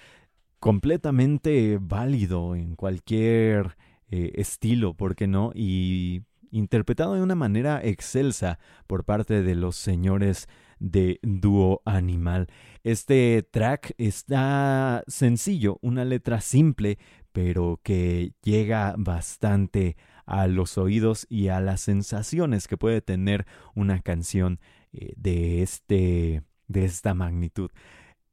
completamente 0.58 1.78
válido 1.80 2.54
en 2.54 2.76
cualquier 2.76 3.76
eh, 4.10 4.32
estilo, 4.34 4.94
¿por 4.94 5.16
qué 5.16 5.26
no? 5.26 5.52
Y 5.54 6.22
interpretado 6.50 7.14
de 7.14 7.22
una 7.22 7.34
manera 7.34 7.80
excelsa 7.82 8.58
por 8.86 9.04
parte 9.04 9.42
de 9.42 9.54
los 9.54 9.74
señores 9.76 10.48
de 10.82 11.20
Dúo 11.22 11.80
Animal. 11.84 12.48
Este 12.82 13.42
track 13.42 13.94
está 13.98 15.04
sencillo, 15.06 15.78
una 15.80 16.04
letra 16.04 16.40
simple, 16.40 16.98
pero 17.32 17.80
que 17.82 18.32
llega 18.42 18.94
bastante 18.98 19.96
a 20.26 20.46
los 20.48 20.76
oídos 20.78 21.26
y 21.30 21.48
a 21.48 21.60
las 21.60 21.80
sensaciones 21.80 22.68
que 22.68 22.76
puede 22.76 23.00
tener 23.00 23.46
una 23.74 24.00
canción 24.00 24.60
eh, 24.92 25.12
de 25.16 25.62
este 25.62 26.42
de 26.68 26.84
esta 26.84 27.14
magnitud. 27.14 27.70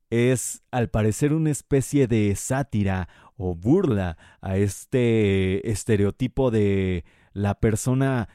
Es 0.10 0.64
al 0.72 0.90
parecer 0.90 1.34
una 1.34 1.52
especie 1.52 2.08
de 2.08 2.36
sátira 2.36 3.10
o 3.38 3.54
burla 3.54 4.18
a 4.42 4.58
este 4.58 5.70
estereotipo 5.70 6.50
de 6.50 7.06
la 7.34 7.60
persona 7.60 8.28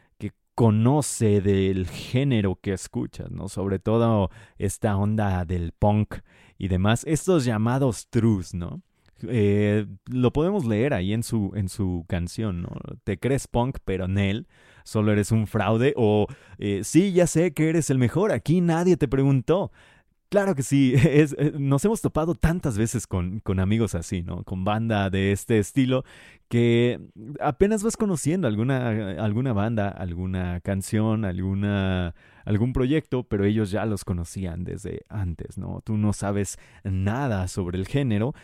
conoce 0.54 1.40
del 1.40 1.86
género 1.86 2.58
que 2.60 2.72
escucha, 2.72 3.24
¿no? 3.30 3.48
Sobre 3.48 3.78
todo 3.78 4.30
esta 4.58 4.96
onda 4.96 5.44
del 5.44 5.72
punk 5.72 6.16
y 6.58 6.68
demás, 6.68 7.04
estos 7.06 7.44
llamados 7.44 8.08
trus, 8.08 8.54
¿no? 8.54 8.82
Eh, 9.28 9.86
lo 10.06 10.32
podemos 10.32 10.64
leer 10.64 10.92
ahí 10.92 11.12
en 11.12 11.22
su, 11.22 11.52
en 11.54 11.68
su 11.68 12.04
canción, 12.08 12.62
¿no? 12.62 12.70
Te 13.04 13.18
crees 13.18 13.48
punk, 13.48 13.78
pero 13.84 14.08
Nel, 14.08 14.46
solo 14.84 15.12
eres 15.12 15.32
un 15.32 15.46
fraude, 15.46 15.94
o 15.96 16.26
eh, 16.58 16.80
sí, 16.84 17.12
ya 17.12 17.26
sé 17.26 17.52
que 17.52 17.68
eres 17.68 17.90
el 17.90 17.98
mejor, 17.98 18.32
aquí 18.32 18.60
nadie 18.60 18.96
te 18.96 19.08
preguntó. 19.08 19.72
Claro 20.34 20.56
que 20.56 20.64
sí, 20.64 20.94
eh, 20.96 21.52
nos 21.56 21.84
hemos 21.84 22.02
topado 22.02 22.34
tantas 22.34 22.76
veces 22.76 23.06
con, 23.06 23.38
con, 23.38 23.60
amigos 23.60 23.94
así, 23.94 24.24
¿no? 24.24 24.42
Con 24.42 24.64
banda 24.64 25.08
de 25.08 25.30
este 25.30 25.60
estilo 25.60 26.02
que 26.48 26.98
apenas 27.38 27.84
vas 27.84 27.96
conociendo 27.96 28.48
alguna, 28.48 28.88
alguna 29.22 29.52
banda, 29.52 29.88
alguna 29.90 30.60
canción, 30.60 31.24
alguna, 31.24 32.16
algún 32.44 32.72
proyecto, 32.72 33.22
pero 33.22 33.44
ellos 33.44 33.70
ya 33.70 33.86
los 33.86 34.04
conocían 34.04 34.64
desde 34.64 35.02
antes, 35.08 35.56
¿no? 35.56 35.82
Tú 35.84 35.96
no 35.96 36.12
sabes 36.12 36.58
nada 36.82 37.46
sobre 37.46 37.78
el 37.78 37.86
género, 37.86 38.34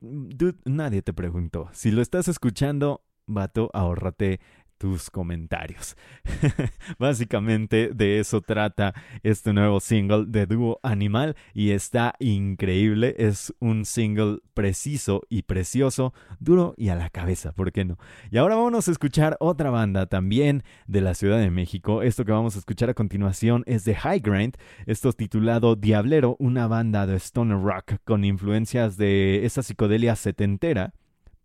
Dude, 0.00 0.58
nadie 0.64 1.02
te 1.02 1.12
preguntó. 1.12 1.68
Si 1.72 1.92
lo 1.92 2.02
estás 2.02 2.26
escuchando, 2.26 3.04
vato, 3.28 3.70
ahórrate 3.74 4.40
tus 4.78 5.10
comentarios. 5.10 5.96
Básicamente 6.98 7.90
de 7.94 8.20
eso 8.20 8.40
trata 8.40 8.94
este 9.22 9.52
nuevo 9.52 9.80
single 9.80 10.24
de 10.26 10.46
dúo 10.46 10.78
Animal 10.82 11.36
y 11.54 11.70
está 11.70 12.14
increíble. 12.18 13.14
Es 13.18 13.54
un 13.60 13.84
single 13.84 14.38
preciso 14.54 15.22
y 15.28 15.42
precioso, 15.42 16.12
duro 16.38 16.74
y 16.76 16.88
a 16.88 16.96
la 16.96 17.10
cabeza, 17.10 17.52
¿por 17.52 17.72
qué 17.72 17.84
no? 17.84 17.98
Y 18.30 18.38
ahora 18.38 18.56
vamos 18.56 18.88
a 18.88 18.90
escuchar 18.90 19.36
otra 19.40 19.70
banda 19.70 20.06
también 20.06 20.62
de 20.86 21.00
la 21.00 21.14
Ciudad 21.14 21.38
de 21.38 21.50
México. 21.50 22.02
Esto 22.02 22.24
que 22.24 22.32
vamos 22.32 22.56
a 22.56 22.58
escuchar 22.58 22.90
a 22.90 22.94
continuación 22.94 23.62
es 23.66 23.84
de 23.84 23.94
High 23.94 24.20
Grind. 24.20 24.56
Esto 24.86 25.08
es 25.08 25.16
titulado 25.16 25.76
Diablero, 25.76 26.36
una 26.38 26.66
banda 26.66 27.06
de 27.06 27.16
stoner 27.16 27.58
rock 27.58 27.94
con 28.04 28.24
influencias 28.24 28.96
de 28.96 29.44
esa 29.44 29.62
psicodelia 29.62 30.16
setentera 30.16 30.94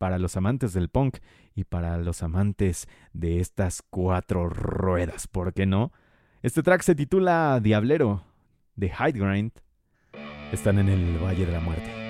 para 0.02 0.18
los 0.18 0.36
amantes 0.36 0.74
del 0.74 0.90
punk 0.90 1.18
y 1.54 1.64
para 1.64 1.96
los 2.00 2.24
amantes 2.24 2.88
de 3.14 3.40
estas 3.40 3.84
cuatro 3.88 4.50
ruedas, 4.50 5.28
¿por 5.28 5.54
qué 5.54 5.68
no? 5.68 5.92
Este 6.42 6.64
track 6.64 6.82
se 6.82 6.96
titula 6.96 7.60
Diablero 7.62 8.24
de 8.76 8.88
Hide 8.88 9.20
Grind. 9.20 9.52
Están 10.52 10.80
en 10.80 10.90
el 10.90 11.24
Valle 11.24 11.46
de 11.46 11.52
la 11.52 11.60
Muerte. 11.60 12.01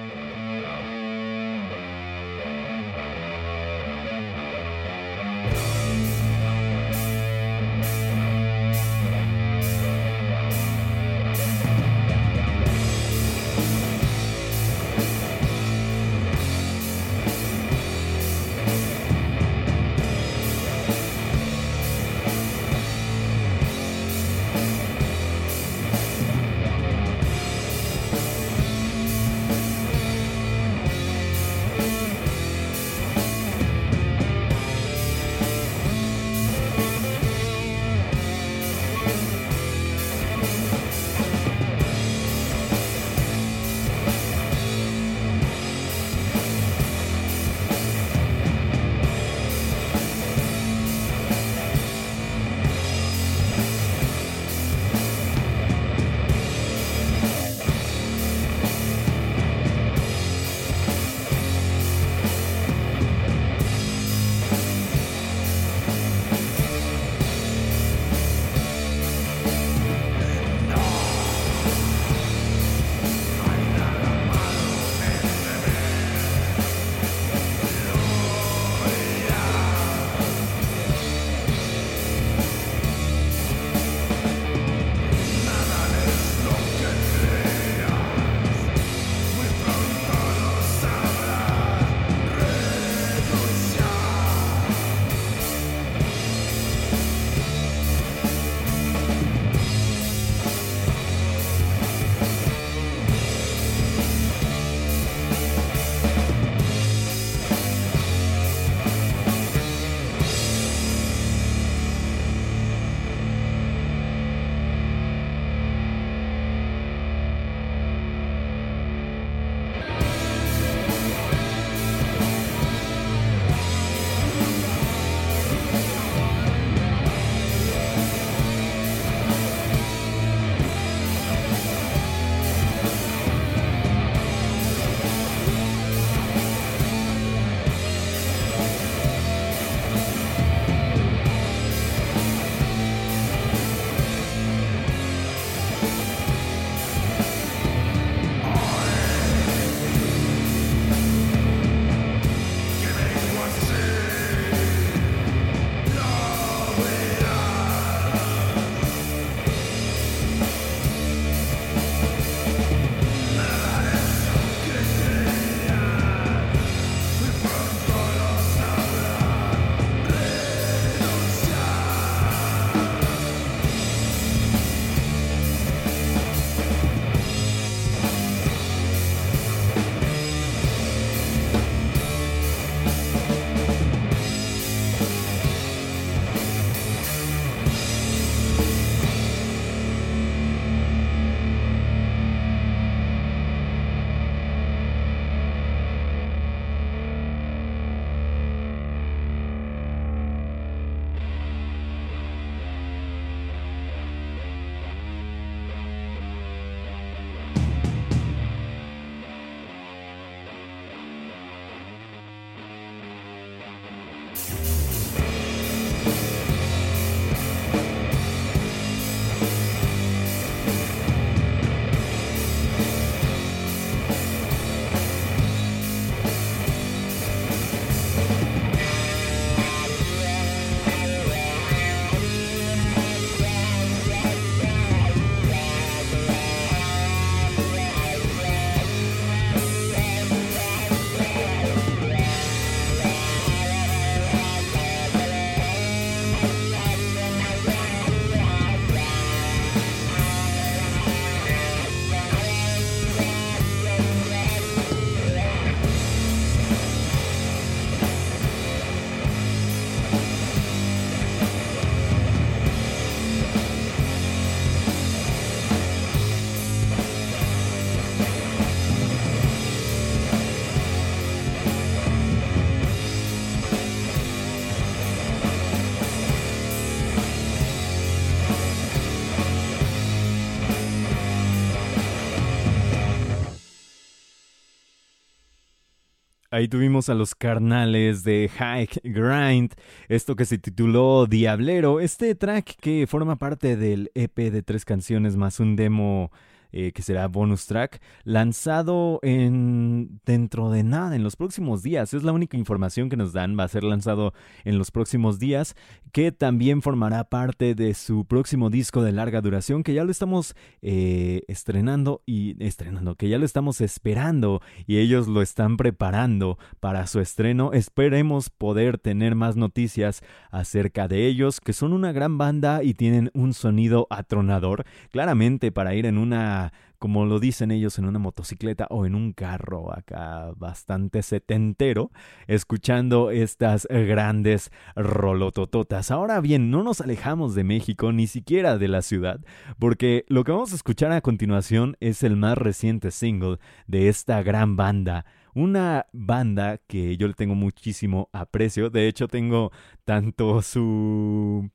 Ahí 286.53 286.67
tuvimos 286.67 287.07
a 287.07 287.13
los 287.13 287.33
carnales 287.33 288.25
de 288.25 288.51
Hike 288.53 288.99
Grind, 289.05 289.73
esto 290.09 290.35
que 290.35 290.43
se 290.43 290.57
tituló 290.57 291.25
Diablero, 291.25 292.01
este 292.01 292.35
track 292.35 292.75
que 292.75 293.07
forma 293.07 293.37
parte 293.37 293.77
del 293.77 294.11
EP 294.15 294.35
de 294.35 294.61
tres 294.61 294.83
canciones 294.83 295.37
más 295.37 295.61
un 295.61 295.77
demo 295.77 296.29
eh, 296.71 296.91
que 296.91 297.01
será 297.01 297.27
bonus 297.27 297.65
track, 297.65 298.01
lanzado 298.23 299.19
en 299.23 300.19
dentro 300.25 300.69
de 300.69 300.83
nada, 300.83 301.15
en 301.15 301.23
los 301.23 301.35
próximos 301.35 301.83
días. 301.83 302.13
Es 302.13 302.23
la 302.23 302.31
única 302.31 302.57
información 302.57 303.09
que 303.09 303.17
nos 303.17 303.33
dan, 303.33 303.57
va 303.57 303.63
a 303.63 303.67
ser 303.67 303.83
lanzado 303.83 304.33
en 304.63 304.77
los 304.77 304.91
próximos 304.91 305.39
días, 305.39 305.75
que 306.11 306.31
también 306.31 306.81
formará 306.81 307.25
parte 307.25 307.75
de 307.75 307.93
su 307.93 308.25
próximo 308.25 308.69
disco 308.69 309.03
de 309.03 309.11
larga 309.11 309.41
duración, 309.41 309.83
que 309.83 309.93
ya 309.93 310.03
lo 310.03 310.11
estamos 310.11 310.55
eh, 310.81 311.43
estrenando 311.47 312.21
y 312.25 312.61
estrenando, 312.63 313.15
que 313.15 313.29
ya 313.29 313.37
lo 313.37 313.45
estamos 313.45 313.81
esperando 313.81 314.61
y 314.85 314.97
ellos 314.97 315.27
lo 315.27 315.41
están 315.41 315.77
preparando 315.77 316.57
para 316.79 317.07
su 317.07 317.19
estreno. 317.19 317.73
Esperemos 317.73 318.49
poder 318.49 318.97
tener 318.97 319.35
más 319.35 319.55
noticias 319.55 320.23
acerca 320.51 321.07
de 321.07 321.27
ellos, 321.27 321.59
que 321.61 321.73
son 321.73 321.93
una 321.93 322.11
gran 322.11 322.37
banda 322.37 322.83
y 322.83 322.93
tienen 322.93 323.31
un 323.33 323.53
sonido 323.53 324.07
atronador, 324.09 324.85
claramente 325.09 325.71
para 325.71 325.95
ir 325.95 326.05
en 326.05 326.17
una 326.17 326.60
como 327.01 327.25
lo 327.25 327.39
dicen 327.39 327.71
ellos, 327.71 327.97
en 327.97 328.05
una 328.05 328.19
motocicleta 328.19 328.85
o 328.91 329.07
en 329.07 329.15
un 329.15 329.33
carro 329.33 329.91
acá 329.91 330.51
bastante 330.55 331.23
setentero, 331.23 332.11
escuchando 332.45 333.31
estas 333.31 333.87
grandes 333.89 334.71
rolotototas. 334.95 336.11
Ahora 336.11 336.39
bien, 336.41 336.69
no 336.69 336.83
nos 336.83 337.01
alejamos 337.01 337.55
de 337.55 337.63
México, 337.63 338.11
ni 338.11 338.27
siquiera 338.27 338.77
de 338.77 338.87
la 338.87 339.01
ciudad, 339.01 339.39
porque 339.79 340.25
lo 340.27 340.43
que 340.43 340.51
vamos 340.51 340.73
a 340.73 340.75
escuchar 340.75 341.11
a 341.11 341.21
continuación 341.21 341.97
es 342.01 342.21
el 342.21 342.37
más 342.37 342.55
reciente 342.55 343.09
single 343.09 343.57
de 343.87 344.07
esta 344.07 344.43
gran 344.43 344.75
banda 344.75 345.25
una 345.53 346.05
banda 346.13 346.77
que 346.77 347.17
yo 347.17 347.27
le 347.27 347.33
tengo 347.33 347.55
muchísimo 347.55 348.29
aprecio. 348.31 348.89
De 348.89 349.09
hecho, 349.09 349.27
tengo 349.27 349.73
tanto 350.05 350.61
su 350.61 351.69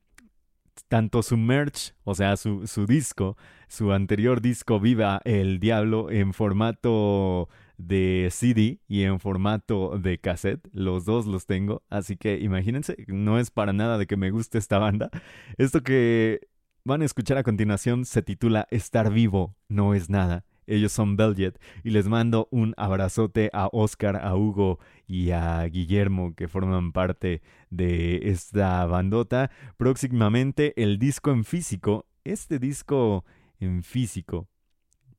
tanto 0.89 1.23
su 1.23 1.37
merch, 1.37 1.95
o 2.05 2.15
sea, 2.15 2.37
su, 2.37 2.67
su 2.67 2.87
disco, 2.87 3.37
su 3.69 3.93
anterior 3.93 4.41
disco 4.41 4.81
Viva 4.81 5.21
el 5.25 5.59
Diablo 5.59 6.11
en 6.11 6.33
formato 6.33 7.49
de 7.79 8.29
CD 8.31 8.81
y 8.89 9.03
en 9.03 9.21
formato 9.21 9.99
de 9.99 10.19
cassette. 10.19 10.67
Los 10.73 11.05
dos 11.05 11.27
los 11.27 11.47
tengo, 11.47 11.83
así 11.91 12.17
que 12.17 12.39
imagínense, 12.39 12.97
no 13.07 13.39
es 13.39 13.51
para 13.51 13.73
nada 13.73 13.99
de 13.99 14.07
que 14.07 14.17
me 14.17 14.31
guste 14.31 14.59
esta 14.59 14.79
banda. 14.79 15.11
Esto 15.59 15.83
que 15.83 16.41
van 16.85 17.03
a 17.03 17.05
escuchar 17.05 17.39
a 17.39 17.43
continuación 17.43 18.05
se 18.05 18.23
titula 18.23 18.67
Estar 18.71 19.13
vivo 19.13 19.57
no 19.69 19.95
es 19.95 20.09
nada. 20.09 20.45
Ellos 20.69 20.93
son 20.93 21.17
Beljet 21.17 21.61
y 21.85 21.91
les 21.91 22.09
mando 22.09 22.49
un 22.51 22.75
abrazote 22.77 23.51
a 23.53 23.69
Oscar, 23.73 24.17
a 24.17 24.35
Hugo 24.35 24.81
y 25.07 25.31
a 25.31 25.65
Guillermo 25.67 26.35
que 26.35 26.49
forman 26.49 26.93
parte 26.93 27.41
de 27.71 28.31
esta 28.31 28.85
bandota. 28.87 29.51
Próximamente 29.77 30.75
el 30.83 30.99
disco 30.99 31.31
en 31.31 31.45
físico, 31.45 32.07
este 32.25 32.59
disco 32.59 33.25
en 33.61 33.83
físico 33.83 34.49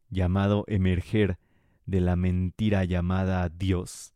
llamado 0.10 0.64
Emerger 0.68 1.38
de 1.86 2.02
la 2.02 2.16
mentira 2.16 2.84
llamada 2.86 3.50
Dios. 3.50 4.14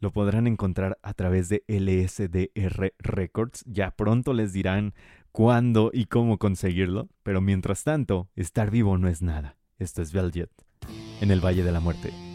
Lo 0.00 0.10
podrán 0.10 0.46
encontrar 0.46 0.98
a 1.02 1.14
través 1.14 1.48
de 1.48 1.64
LSDR 1.68 2.92
Records. 2.98 3.64
Ya 3.66 3.92
pronto 3.92 4.32
les 4.32 4.52
dirán 4.52 4.94
cuándo 5.30 5.90
y 5.92 6.06
cómo 6.06 6.38
conseguirlo, 6.38 7.08
pero 7.22 7.40
mientras 7.40 7.84
tanto, 7.84 8.28
estar 8.34 8.70
vivo 8.70 8.98
no 8.98 9.08
es 9.08 9.22
nada. 9.22 9.56
Esto 9.78 10.02
es 10.02 10.12
Veljet, 10.12 10.50
en 11.20 11.30
el 11.30 11.40
Valle 11.40 11.62
de 11.62 11.72
la 11.72 11.80
Muerte. 11.80 12.31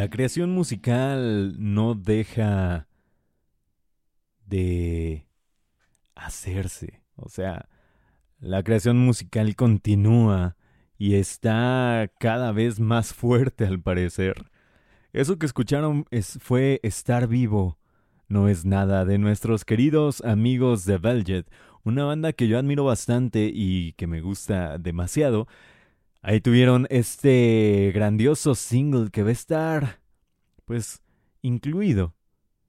La 0.00 0.08
creación 0.08 0.52
musical 0.52 1.56
no 1.58 1.94
deja 1.94 2.88
de 4.46 5.26
hacerse. 6.14 7.02
O 7.16 7.28
sea, 7.28 7.68
la 8.38 8.62
creación 8.62 8.96
musical 8.96 9.54
continúa 9.56 10.56
y 10.96 11.16
está 11.16 12.10
cada 12.18 12.50
vez 12.50 12.80
más 12.80 13.12
fuerte 13.12 13.66
al 13.66 13.82
parecer. 13.82 14.50
Eso 15.12 15.38
que 15.38 15.44
escucharon 15.44 16.06
es, 16.10 16.38
fue 16.40 16.80
Estar 16.82 17.28
Vivo. 17.28 17.78
No 18.26 18.48
es 18.48 18.64
nada 18.64 19.04
de 19.04 19.18
nuestros 19.18 19.66
queridos 19.66 20.24
amigos 20.24 20.86
de 20.86 20.96
Velvet, 20.96 21.46
una 21.84 22.04
banda 22.04 22.32
que 22.32 22.48
yo 22.48 22.58
admiro 22.58 22.84
bastante 22.84 23.50
y 23.52 23.92
que 23.98 24.06
me 24.06 24.22
gusta 24.22 24.78
demasiado. 24.78 25.46
Ahí 26.22 26.42
tuvieron 26.42 26.86
este 26.90 27.92
grandioso 27.94 28.54
single 28.54 29.10
que 29.10 29.22
va 29.22 29.30
a 29.30 29.32
estar, 29.32 30.00
pues, 30.66 31.02
incluido 31.40 32.14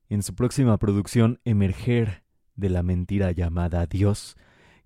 en 0.08 0.24
su 0.24 0.36
próxima 0.36 0.78
producción 0.78 1.42
Emerger 1.44 2.24
de 2.56 2.70
la 2.70 2.82
mentira 2.82 3.32
llamada 3.32 3.86
Dios, 3.88 4.38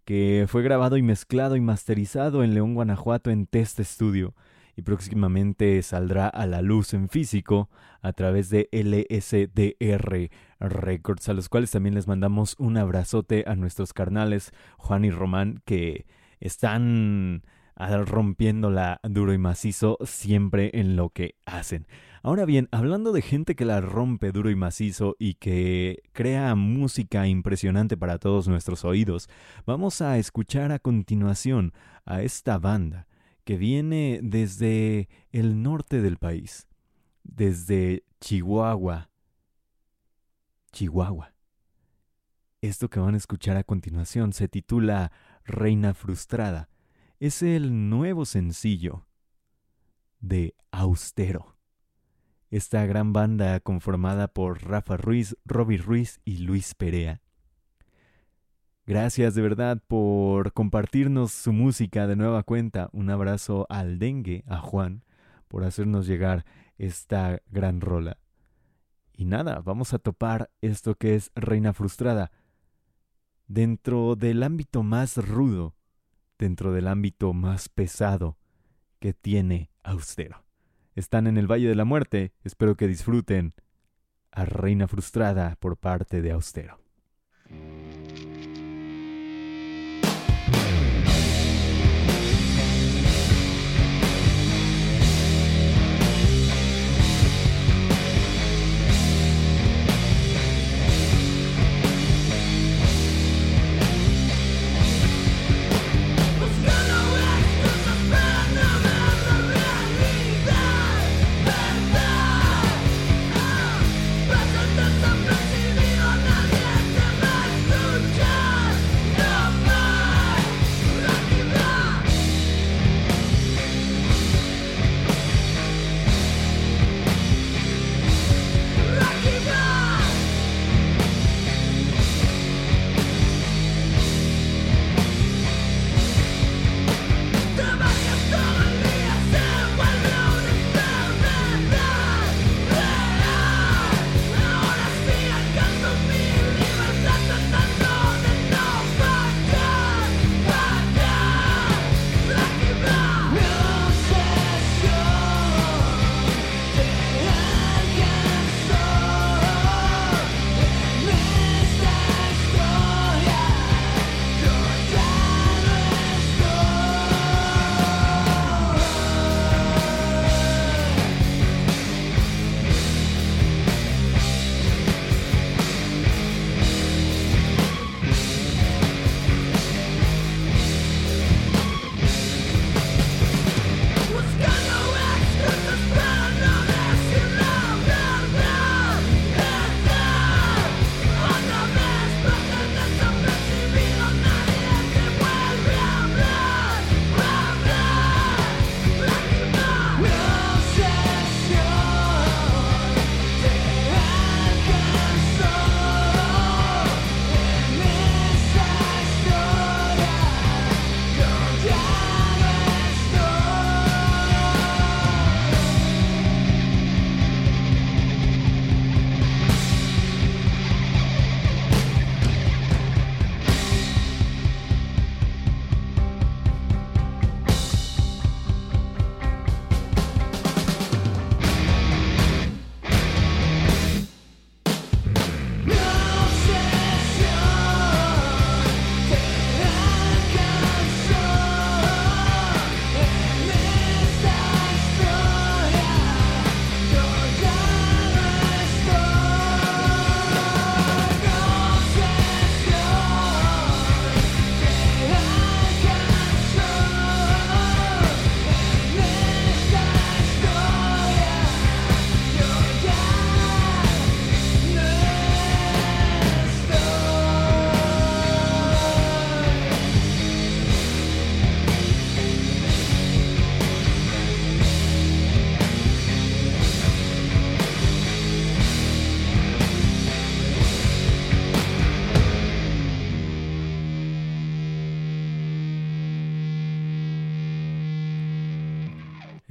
que 0.04 0.46
fue 0.48 0.64
grabado 0.64 0.98
y 0.98 1.04
mezclado 1.04 1.56
y 1.56 1.62
masterizado 1.62 2.44
en 2.44 2.56
León, 2.56 2.74
Guanajuato 2.74 3.30
en 3.30 3.46
Test 3.46 3.80
Studio 3.82 4.34
y 4.76 4.82
próximamente 4.82 5.82
saldrá 5.84 6.28
a 6.28 6.48
la 6.48 6.64
luz 6.64 6.94
en 6.96 7.08
físico 7.08 7.70
a 8.02 8.14
través 8.14 8.50
de 8.50 8.68
LSDR 8.72 10.32
Records, 10.60 11.30
a 11.30 11.34
los 11.34 11.50
cuales 11.50 11.72
también 11.72 11.96
les 11.96 12.08
mandamos 12.08 12.56
un 12.58 12.78
abrazote 12.78 13.44
a 13.48 13.56
nuestros 13.56 13.94
carnales 13.94 14.52
Juan 14.78 15.06
y 15.06 15.12
Román 15.12 15.62
que 15.66 16.08
están 16.40 17.44
rompiéndola 17.78 19.00
duro 19.04 19.34
y 19.34 19.38
macizo 19.38 19.98
siempre 20.04 20.72
en 20.74 20.96
lo 20.96 21.10
que 21.10 21.36
hacen. 21.46 21.88
Ahora 22.24 22.46
bien, 22.46 22.68
hablando 22.72 23.12
de 23.12 23.22
gente 23.22 23.56
que 23.56 23.66
la 23.66 23.82
rompe 23.82 24.32
duro 24.32 24.50
y 24.50 24.56
macizo 24.56 25.16
y 25.20 25.36
que 25.36 26.02
crea 26.12 26.56
música 26.56 27.28
impresionante 27.28 27.98
para 27.98 28.18
todos 28.18 28.48
nuestros 28.48 28.84
oídos, 28.84 29.30
vamos 29.68 30.02
a 30.02 30.18
escuchar 30.18 30.72
a 30.72 30.80
continuación 30.80 31.74
a 32.04 32.24
esta 32.24 32.58
banda 32.58 33.08
que 33.44 33.58
viene 33.58 34.20
desde 34.24 35.08
el 35.32 35.62
norte 35.62 36.02
del 36.02 36.18
país, 36.18 36.68
desde 37.24 38.04
Chihuahua. 38.20 39.12
Chihuahua. 40.72 41.36
Esto 42.62 42.90
que 42.90 43.00
van 43.00 43.14
a 43.14 43.18
escuchar 43.18 43.56
a 43.56 43.64
continuación 43.64 44.34
se 44.34 44.48
titula 44.48 45.12
Reina 45.44 45.94
Frustrada. 45.94 46.70
Es 47.20 47.42
el 47.42 47.90
nuevo 47.90 48.26
sencillo 48.26 49.06
de 50.20 50.56
Austero. 50.72 51.58
Esta 52.50 52.86
gran 52.86 53.14
banda 53.14 53.60
conformada 53.60 54.28
por 54.28 54.64
Rafa 54.64 54.98
Ruiz, 54.98 55.38
Robbie 55.46 55.78
Ruiz 55.78 56.20
y 56.26 56.38
Luis 56.38 56.76
Perea 56.76 57.22
Gracias 58.88 59.34
de 59.34 59.42
verdad 59.42 59.82
por 59.88 60.54
compartirnos 60.54 61.32
su 61.32 61.52
música 61.52 62.06
de 62.06 62.16
nueva 62.16 62.44
cuenta. 62.44 62.90
Un 62.92 63.10
abrazo 63.10 63.66
al 63.68 63.98
dengue, 63.98 64.44
a 64.46 64.58
Juan, 64.58 65.04
por 65.48 65.64
hacernos 65.64 66.06
llegar 66.06 66.46
esta 66.78 67.42
gran 67.50 67.82
rola. 67.82 68.20
Y 69.12 69.26
nada, 69.26 69.60
vamos 69.62 69.96
a 69.96 69.98
topar 69.98 70.52
esto 70.62 70.94
que 70.94 71.16
es 71.16 71.32
Reina 71.34 71.74
Frustrada. 71.74 72.32
Dentro 73.48 74.16
del 74.16 74.44
ámbito 74.44 74.84
más 74.84 75.18
rudo, 75.18 75.74
dentro 76.38 76.74
del 76.74 76.88
ámbito 76.88 77.34
más 77.34 77.70
pesado 77.70 78.38
que 79.00 79.14
tiene 79.14 79.70
Austero. 79.84 80.44
Están 80.96 81.28
en 81.28 81.38
el 81.38 81.52
Valle 81.52 81.68
de 81.68 81.76
la 81.76 81.86
Muerte, 81.86 82.34
espero 82.44 82.76
que 82.76 82.88
disfruten 82.88 83.54
a 84.32 84.46
Reina 84.46 84.88
Frustrada 84.88 85.56
por 85.60 85.78
parte 85.78 86.22
de 86.22 86.32
Austero. 86.32 86.85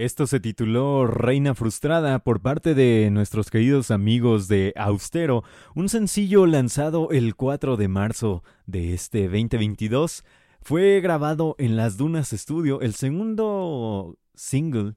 Esto 0.05 0.27
se 0.27 0.39
tituló 0.39 1.07
Reina 1.07 1.55
Frustrada 1.55 2.19
por 2.19 2.43
parte 2.43 2.75
de 2.75 3.09
nuestros 3.11 3.49
queridos 3.49 3.91
amigos 3.91 4.49
de 4.49 4.75
Austero, 4.77 5.45
un 5.75 5.89
sencillo 5.89 6.45
lanzado 6.45 7.09
el 7.11 7.35
4 7.35 7.79
de 7.79 7.89
marzo 7.89 8.45
de 8.67 8.93
este 8.93 9.23
2022. 9.23 10.23
Fue 10.61 11.01
grabado 11.01 11.57
en 11.59 11.77
Las 11.77 11.97
Dunas 11.97 12.29
Studio, 12.33 12.83
el 12.83 12.93
segundo 12.93 14.19
single 14.35 14.93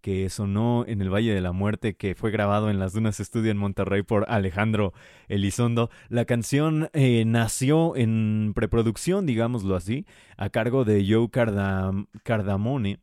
que 0.00 0.28
sonó 0.28 0.84
en 0.88 1.02
el 1.02 1.14
Valle 1.14 1.32
de 1.32 1.40
la 1.40 1.52
Muerte, 1.52 1.94
que 1.94 2.16
fue 2.16 2.32
grabado 2.32 2.68
en 2.68 2.80
Las 2.80 2.92
Dunas 2.92 3.18
Studio 3.18 3.52
en 3.52 3.58
Monterrey 3.58 4.02
por 4.02 4.28
Alejandro 4.28 4.92
Elizondo. 5.28 5.88
La 6.08 6.24
canción 6.24 6.90
eh, 6.94 7.22
nació 7.24 7.94
en 7.94 8.54
preproducción, 8.56 9.24
digámoslo 9.24 9.76
así, 9.76 10.04
a 10.36 10.48
cargo 10.48 10.84
de 10.84 11.06
Joe 11.08 11.30
Cardam 11.30 12.06
Cardamone 12.24 12.98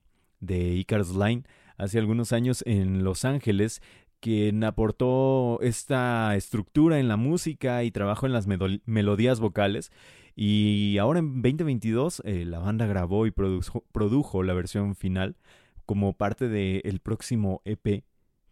de 0.46 0.76
Icarus 0.76 1.16
Line 1.16 1.44
hace 1.78 2.00
algunos 2.00 2.34
años 2.34 2.64
en 2.66 3.04
Los 3.04 3.26
Ángeles, 3.26 3.82
quien 4.20 4.64
aportó 4.64 5.60
esta 5.62 6.36
estructura 6.36 7.00
en 7.00 7.08
la 7.08 7.18
música 7.18 7.84
y 7.84 7.92
trabajo 7.92 8.26
en 8.26 8.34
las 8.34 8.48
melodías 8.48 9.40
vocales. 9.40 9.92
Y 10.36 10.98
ahora 10.98 11.20
en 11.20 11.42
2022 11.42 12.22
eh, 12.26 12.46
la 12.46 12.60
banda 12.60 12.86
grabó 12.88 13.26
y 13.26 13.32
produjo, 13.32 14.44
la 14.44 14.54
versión 14.54 14.96
final 14.96 15.38
como 15.86 16.14
parte 16.14 16.50
del 16.50 17.00
próximo 17.00 17.62
EP 17.66 18.04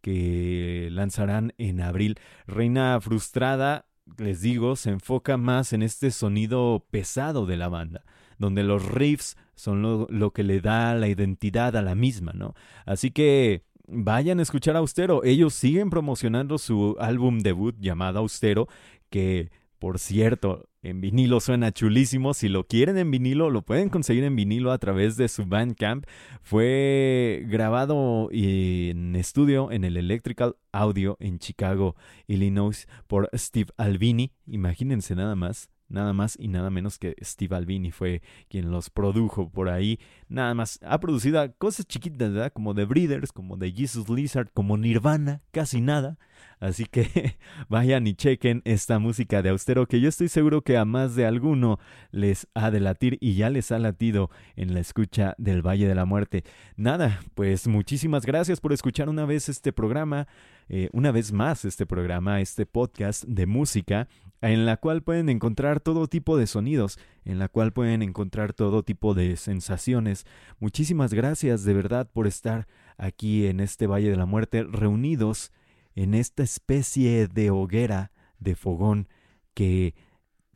que 0.02 0.90
lanzarán 0.92 1.54
en 1.58 1.82
abril. 1.82 2.20
Reina 2.46 3.00
Frustrada, 3.02 3.88
les 4.18 4.42
digo, 4.42 4.76
se 4.76 4.92
enfoca 4.92 5.38
más 5.38 5.74
en 5.74 5.82
este 5.82 6.12
sonido 6.12 6.86
pesado 6.92 7.46
de 7.46 7.58
la 7.58 7.70
banda 7.70 8.04
donde 8.44 8.64
los 8.64 8.86
riffs 8.86 9.38
son 9.56 9.82
lo, 9.82 10.32
que 10.32 10.44
le 10.44 10.60
da 10.60 10.94
la 10.96 11.08
identidad 11.08 11.78
a 11.78 11.82
la 11.82 11.96
misma, 11.96 12.34
¿no? 12.34 12.56
Así 12.86 13.12
que 13.12 13.64
vayan 13.88 14.40
a 14.40 14.42
escuchar 14.42 14.76
Austero. 14.76 15.24
Ellos 15.24 15.54
siguen 15.54 15.90
promocionando 15.90 16.58
su 16.58 16.98
álbum 17.00 17.40
debut 17.40 17.76
llamado 17.80 18.20
Austero, 18.20 18.68
que 19.10 19.50
por 19.80 20.00
cierto, 20.00 20.70
en 20.82 21.02
vinilo 21.02 21.40
suena 21.40 21.72
chulísimo. 21.72 22.34
Si 22.34 22.48
lo 22.48 22.66
quieren 22.66 22.98
en 22.98 23.12
vinilo, 23.12 23.50
lo 23.50 23.64
pueden 23.64 23.90
conseguir 23.90 24.24
en 24.24 24.36
vinilo 24.36 24.72
a 24.72 24.78
través 24.78 25.18
de 25.18 25.28
su 25.28 25.46
Bandcamp. 25.46 26.06
Fue 26.42 27.44
grabado 27.48 28.30
en 28.32 29.16
estudio 29.16 29.72
en 29.72 29.84
el 29.84 29.98
Electrical 29.98 30.56
Audio 30.72 31.18
en 31.20 31.38
Chicago, 31.40 31.96
Illinois, 32.28 32.88
por 33.08 33.30
Steve 33.34 33.72
Albini. 33.78 34.32
Imagínense 34.48 35.16
nada 35.16 35.36
más 35.36 35.70
nada 35.90 36.14
más 36.14 36.38
y 36.40 36.48
nada 36.48 36.70
menos 36.70 36.98
que 36.98 37.16
Steve 37.22 37.56
Albini 37.56 37.92
fue 37.92 38.22
quien 38.50 38.72
los 38.72 38.90
produjo 38.90 39.50
por 39.50 39.70
ahí. 39.70 40.00
Nada 40.28 40.54
más 40.54 40.80
ha 40.84 41.00
producido 41.00 41.44
cosas 41.58 41.86
chiquitas, 41.86 42.32
¿verdad? 42.32 42.54
Como 42.54 42.74
The 42.74 42.86
Breeders, 42.86 43.32
como 43.32 43.58
The 43.58 43.72
Jesus 43.72 44.10
Lizard, 44.10 44.50
como 44.54 44.78
Nirvana, 44.78 45.42
casi 45.52 45.82
nada. 45.82 46.18
Así 46.60 46.86
que 46.86 47.36
vayan 47.70 48.08
y 48.08 48.16
chequen 48.16 48.62
esta 48.66 48.98
música 49.00 49.42
de 49.42 49.50
Austero 49.50 49.86
que 49.86 50.00
yo 50.00 50.10
estoy 50.10 50.30
seguro 50.30 50.62
que 50.62 50.78
a 50.78 50.86
más 50.86 51.16
de 51.16 51.26
alguno 51.26 51.80
les 52.12 52.48
ha 52.54 52.72
de 52.72 52.80
latir 52.80 53.18
y 53.20 53.36
ya 53.36 53.50
les 53.50 53.72
ha 53.72 53.80
latido 53.80 54.30
en 54.56 54.74
la 54.74 54.80
escucha 54.80 55.36
del 55.38 55.62
Valle 55.62 55.88
de 55.88 55.96
la 55.96 56.06
Muerte. 56.06 56.44
Nada, 56.78 57.20
pues 57.34 57.68
muchísimas 57.68 58.26
gracias 58.26 58.62
por 58.62 58.72
escuchar 58.72 59.10
una 59.10 59.26
vez 59.26 59.50
este 59.50 59.74
programa, 59.74 60.28
eh, 60.70 60.90
una 60.94 61.12
vez 61.12 61.34
más 61.34 61.66
este 61.66 61.86
programa, 61.86 62.40
este 62.40 62.66
podcast 62.66 63.26
de 63.26 63.46
música 63.46 64.08
en 64.50 64.66
la 64.66 64.76
cual 64.76 65.04
pueden 65.04 65.30
encontrar 65.30 65.80
todo 65.80 66.08
tipo 66.08 66.38
de 66.38 66.48
sonidos, 66.48 67.00
en 67.24 67.40
la 67.40 67.48
cual 67.48 67.72
pueden 67.72 68.02
encontrar 68.02 68.52
todo 68.52 68.84
tipo 68.84 69.14
de 69.14 69.38
sensaciones. 69.38 70.26
Muchísimas 70.60 71.14
gracias 71.14 71.64
de 71.64 71.74
verdad 71.74 72.10
por 72.12 72.28
estar 72.28 72.68
aquí 72.98 73.48
en 73.48 73.62
este 73.62 73.88
Valle 73.88 74.10
de 74.10 74.18
la 74.18 74.26
Muerte 74.26 74.64
reunidos 74.64 75.54
en 75.96 76.14
esta 76.14 76.44
especie 76.44 77.28
de 77.28 77.52
hoguera, 77.52 78.12
de 78.40 78.56
fogón, 78.56 79.08
que 79.54 79.96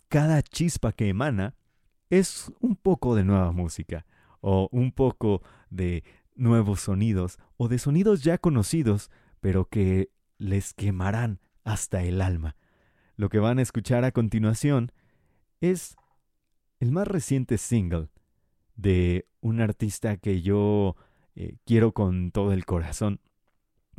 cada 0.09 0.41
chispa 0.41 0.91
que 0.91 1.07
emana 1.07 1.55
es 2.09 2.51
un 2.59 2.75
poco 2.75 3.15
de 3.15 3.23
nueva 3.23 3.53
música, 3.53 4.05
o 4.41 4.67
un 4.73 4.91
poco 4.91 5.43
de 5.69 6.03
nuevos 6.35 6.81
sonidos, 6.81 7.39
o 7.55 7.69
de 7.69 7.79
sonidos 7.79 8.21
ya 8.21 8.37
conocidos, 8.37 9.11
pero 9.39 9.69
que 9.69 10.09
les 10.37 10.73
quemarán 10.73 11.39
hasta 11.63 12.03
el 12.03 12.21
alma. 12.21 12.57
Lo 13.17 13.27
que 13.29 13.39
van 13.39 13.59
a 13.59 13.61
escuchar 13.61 14.05
a 14.05 14.11
continuación 14.11 14.93
es 15.59 15.97
el 16.79 16.91
más 16.91 17.07
reciente 17.07 17.57
single 17.57 18.07
de 18.75 19.27
un 19.41 19.59
artista 19.59 20.17
que 20.17 20.41
yo 20.41 20.95
eh, 21.35 21.57
quiero 21.65 21.91
con 21.91 22.31
todo 22.31 22.53
el 22.53 22.65
corazón 22.65 23.19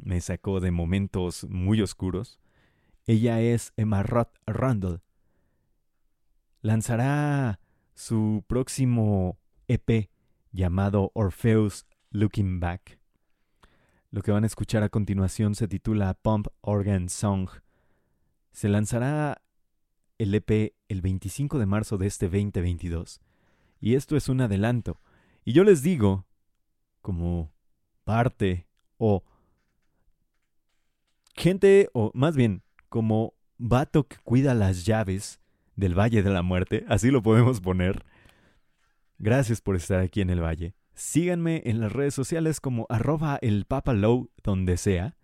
me 0.03 0.21
sacó 0.21 0.61
de 0.61 0.71
momentos 0.71 1.45
muy 1.49 1.81
oscuros. 1.83 2.39
Ella 3.07 3.41
es 3.41 3.73
Emma 3.77 4.03
Roth 4.03 4.35
Randall. 4.47 5.03
Lanzará 6.61 7.61
su 7.95 8.45
próximo 8.47 9.39
EP 9.67 10.11
llamado 10.53 11.11
Orpheus 11.15 11.87
Looking 12.11 12.61
Back. 12.61 12.99
Lo 14.11 14.23
que 14.23 14.31
van 14.31 14.45
a 14.45 14.47
escuchar 14.47 14.83
a 14.83 14.89
continuación 14.89 15.55
se 15.55 15.69
titula 15.69 16.15
Pump 16.15 16.49
Organ 16.61 17.09
Song. 17.09 17.49
Se 18.53 18.69
lanzará 18.69 19.43
el 20.19 20.35
EP 20.35 20.75
el 20.89 21.01
25 21.01 21.59
de 21.59 21.67
marzo 21.67 21.97
de 21.99 22.07
este 22.07 22.27
2022. 22.27 23.21
Y 23.81 23.95
esto 23.95 24.17
es 24.17 24.29
un 24.29 24.41
adelanto. 24.41 25.01
Y 25.45 25.53
yo 25.53 25.65
les 25.65 25.83
digo, 25.83 26.27
como 27.01 27.53
parte 28.05 28.67
o 28.97 29.23
gente, 31.35 31.89
o 31.93 32.11
más 32.15 32.37
bien, 32.37 32.63
como 32.89 33.35
vato 33.59 34.07
que 34.07 34.17
cuida 34.25 34.55
las 34.55 34.85
llaves 34.85 35.41
del 35.77 35.97
Valle 35.97 36.23
de 36.23 36.31
la 36.31 36.43
Muerte, 36.43 36.85
así 36.89 37.11
lo 37.11 37.23
podemos 37.23 37.61
poner. 37.61 38.05
Gracias 39.19 39.61
por 39.61 39.77
estar 39.77 40.01
aquí 40.01 40.21
en 40.21 40.31
el 40.31 40.43
Valle. 40.43 40.75
Síganme 40.95 41.63
en 41.65 41.81
las 41.81 41.93
redes 41.93 42.15
sociales 42.15 42.61
como 42.61 42.87
arroba 42.89 43.39
el 43.41 43.65
papalow 43.67 44.31
donde 44.43 44.77
sea. 44.77 45.17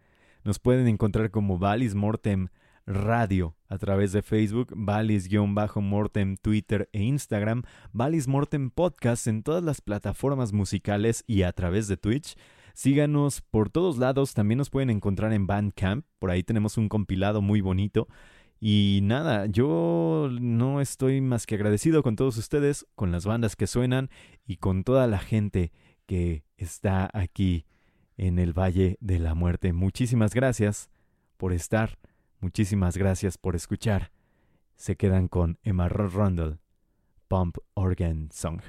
Nos 0.44 0.59
pueden 0.59 0.86
encontrar 0.86 1.30
como 1.30 1.59
Valis 1.59 1.94
Mortem 1.94 2.48
Radio 2.86 3.56
a 3.69 3.78
través 3.78 4.12
de 4.12 4.23
Facebook, 4.23 4.73
Valis-Mortem, 4.74 6.36
Twitter 6.36 6.89
e 6.93 7.02
Instagram, 7.02 7.62
Valis 7.93 8.28
Mortem 8.28 8.70
Podcast 8.70 9.27
en 9.27 9.43
todas 9.43 9.65
las 9.65 9.81
plataformas 9.81 10.52
musicales 10.52 11.24
y 11.27 11.43
a 11.43 11.52
través 11.52 11.89
de 11.89 11.97
Twitch. 11.97 12.36
Síganos 12.74 13.40
por 13.40 13.70
todos 13.70 13.98
lados, 13.98 14.35
también 14.35 14.59
nos 14.59 14.70
pueden 14.70 14.90
encontrar 14.90 15.32
en 15.32 15.47
Bandcamp, 15.47 16.05
por 16.19 16.31
ahí 16.31 16.43
tenemos 16.43 16.77
un 16.77 16.89
compilado 16.89 17.40
muy 17.40 17.61
bonito. 17.61 18.09
Y 18.61 19.01
nada, 19.02 19.47
yo 19.47 20.28
no 20.40 20.81
estoy 20.81 21.20
más 21.20 21.47
que 21.47 21.55
agradecido 21.55 22.02
con 22.02 22.16
todos 22.16 22.36
ustedes, 22.36 22.86
con 22.94 23.12
las 23.12 23.27
bandas 23.27 23.56
que 23.56 23.66
suenan 23.66 24.11
y 24.47 24.56
con 24.56 24.85
toda 24.85 25.06
la 25.06 25.19
gente 25.19 25.73
que 26.06 26.44
está 26.56 27.11
aquí 27.12 27.66
en 28.16 28.39
el 28.39 28.52
Valle 28.59 28.97
de 29.01 29.19
la 29.19 29.35
Muerte. 29.35 29.73
Muchísimas 29.73 30.35
gracias 30.35 30.90
por 31.36 31.52
estar, 31.52 31.98
muchísimas 32.44 32.98
gracias 32.98 33.38
por 33.38 33.56
escuchar. 33.56 34.12
Se 34.76 34.96
quedan 34.96 35.28
con 35.28 35.58
Emma 35.62 35.88
Rundle, 35.88 36.58
Pump 37.26 37.56
Organ 37.72 38.28
Song. 38.32 38.60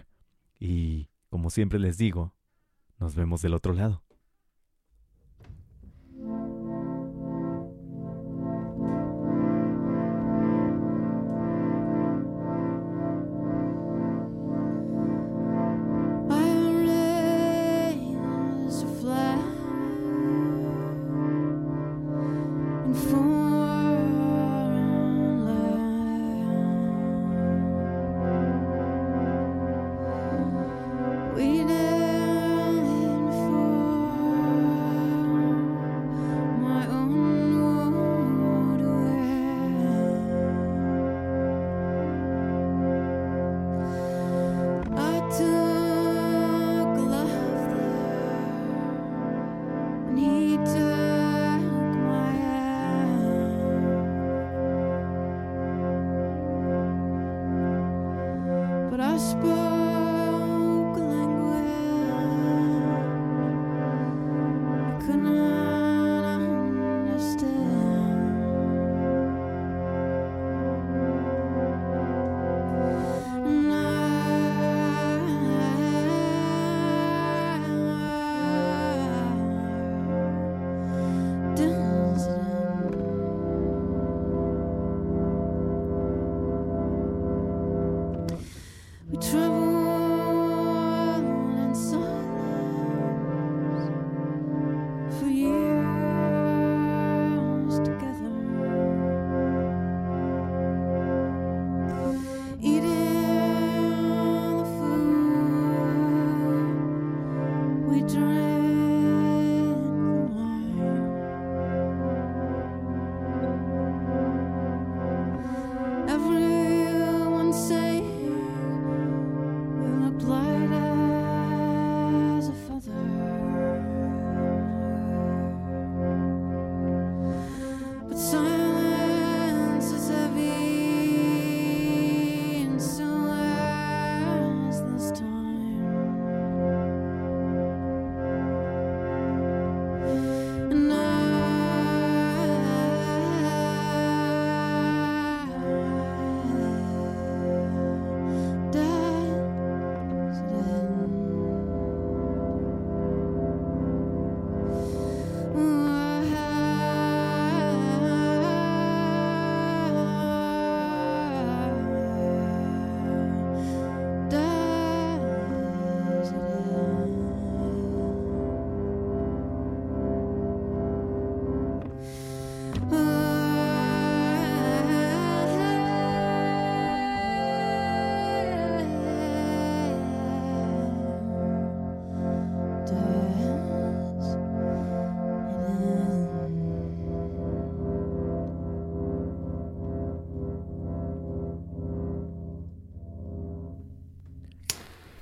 Y 0.58 1.10
como 1.30 1.50
siempre 1.50 1.78
les 1.78 1.98
digo, 1.98 2.34
nos 3.00 3.16
vemos 3.16 3.42
del 3.42 3.54
otro 3.54 3.74
lado. 3.74 4.05